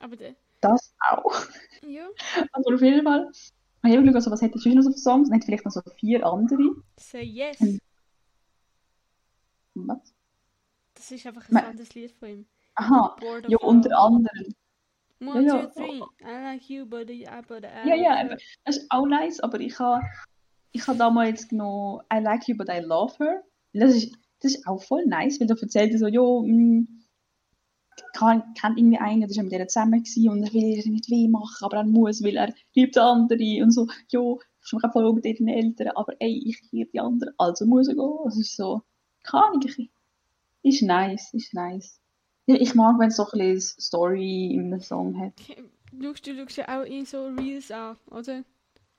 [0.00, 0.34] Aber der...
[0.60, 1.46] Das auch.
[1.86, 2.08] Ja.
[2.52, 3.30] Aber auf jeden Fall.
[3.84, 5.28] Ich habe geschaut, also, was hat er sonst noch so für Songs?
[5.30, 6.76] Er hat vielleicht noch so vier andere.
[6.98, 7.58] Say yes.
[7.58, 7.80] Hm.
[9.74, 10.14] Was?
[10.94, 12.46] Das ist einfach ein Ma- anderes Lied von ihm.
[12.74, 13.16] Aha.
[13.48, 14.54] Ja, unter anderem.
[15.20, 15.66] One, Ja, ja.
[15.66, 16.00] two, three.
[16.22, 18.36] I like you, but I but I Ja, ja, eben.
[18.64, 20.02] Das ist auch nice, aber ich habe
[20.72, 23.42] ich habe damals genommen I like you, but I love her.
[23.72, 26.86] Das ist, das ist auch voll nice, weil da erzählt er so, jo, mh,
[28.14, 31.10] kann, kennt irgendwie einen, der war mit ihr zusammen gewesen und er will ihr nicht
[31.10, 34.90] weh machen, aber er muss, weil er liebt den anderen und so, jo, ich bin
[34.92, 38.18] voll mit ihren Eltern, aber ey, ich liebe die anderen, also muss er gehen.
[38.26, 38.82] Es ist so,
[39.22, 39.62] keine Ahnung,
[40.62, 42.00] ist nice, ist nice.
[42.46, 45.34] Ich mag, wenn es so ein bisschen Story in einem Song hat.
[46.00, 48.44] Schaust du schaust ja auch in so Reels an, oder?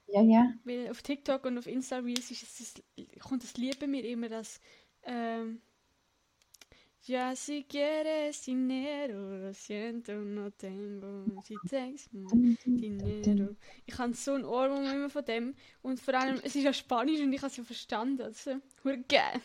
[0.08, 0.54] Ja, ja.
[0.64, 4.06] Weil auf TikTok und auf Insta Reels ist es, das, kommt das Lied bei mir
[4.06, 4.60] immer, das
[5.04, 5.62] ähm,
[7.06, 11.26] Ya si quieres dinero, lo siento, no tengo.
[11.44, 12.10] Si takes
[12.66, 13.56] dinero.
[13.86, 15.54] Ich habe so ein Ohrwurm immer von dem.
[15.82, 18.22] Und vor allem, es ist ja Spanisch und ich habe es ja verstanden.
[18.22, 18.52] Also,
[19.10, 19.42] geil.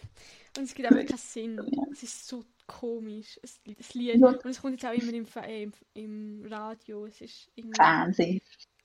[0.57, 1.59] Und es gibt einfach keinen Sinn.
[1.91, 4.23] Es ist so komisch, es- das Lied.
[4.45, 7.07] Und es kommt jetzt auch immer im, äh, im, im Radio.
[7.07, 7.81] Es ist irgendwie...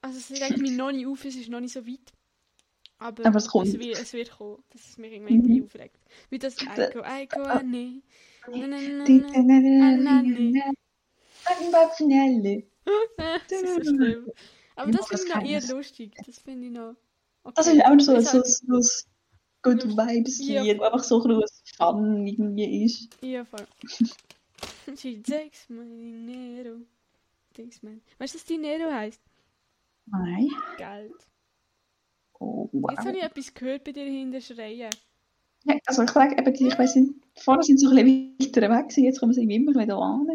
[0.01, 2.11] Also es regt mich noch nicht auf, es ist noch nicht so weit.
[2.99, 3.67] Aber, Aber es kommt.
[3.67, 5.63] Es wird, es wird kommen, dass es mich irgendwie Mhm.
[5.65, 5.97] aufregt.
[6.29, 8.01] Wie das Da- Aiko, Aiko, Anne.
[8.45, 9.03] Anne.
[13.15, 14.31] Das ist so schlimm.
[14.75, 16.13] Aber das finde ich das noch eher lustig.
[16.25, 16.95] Das finde ich noch...
[17.43, 17.53] Okay.
[17.55, 19.03] Das ist auch so, so, so, so
[19.61, 20.61] Good Vibes Ja.
[20.61, 23.09] Lied, wo einfach so ein bisschen Fun irgendwie ist.
[23.21, 23.65] Ja, voll.
[24.97, 26.77] She takes my dinero.
[27.53, 27.99] Takes my...
[28.17, 29.21] Weißt du, was Dinero heisst?
[30.07, 30.49] Nein.
[30.77, 31.13] Geld.
[32.43, 33.15] Oh, Jetzt habe wow.
[33.15, 34.89] ich etwas gehört bei dir hinten schreien.
[35.65, 38.69] Ja, also ich sage eben, ich weiss nicht, vorher sind sie so ein bisschen weiter
[38.69, 40.27] weg gewesen, jetzt kommen sie immer wieder an.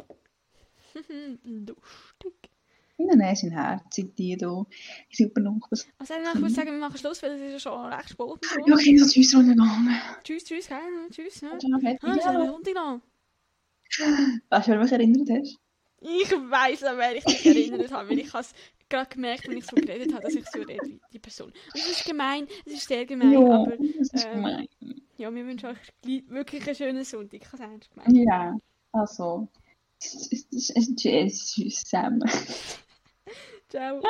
[1.45, 2.51] Lustig.
[3.01, 4.37] Nein, nein, sind Herzen, die hier.
[4.37, 5.87] Die super noch was.
[5.99, 8.27] Also ich würde sagen, wir machen Schluss, weil es ist ja schon recht spät.
[8.67, 9.97] Ja, okay, so tschüss runtergegangen.
[10.25, 10.79] Tschüss, tschüss, gell?
[11.11, 11.43] Tschüss.
[11.43, 11.51] Ne?
[11.53, 12.47] Ah, ist ja.
[12.47, 13.01] Sonntag noch.
[14.49, 15.59] Weißt du, wer mich erinnert hast?
[16.01, 18.53] Ich weiss, an wer ich mich erinnert habe, weil ich habe es
[18.89, 21.49] gerade gemerkt, wenn ich so geredet habe, dass ich so rede wie die Person.
[21.49, 24.69] Und es ist gemein, es ist sehr gemein, Ja, aber das ist ähm, gemein.
[25.17, 25.79] ja, wir wünschen euch
[26.29, 27.41] wirklich einen schönen Sonntag.
[27.43, 28.17] Ich habe es ernst gemeint.
[28.17, 28.57] Ja,
[28.93, 29.49] also.
[30.01, 32.23] Tschüss zusammen.
[33.69, 34.01] Ciao.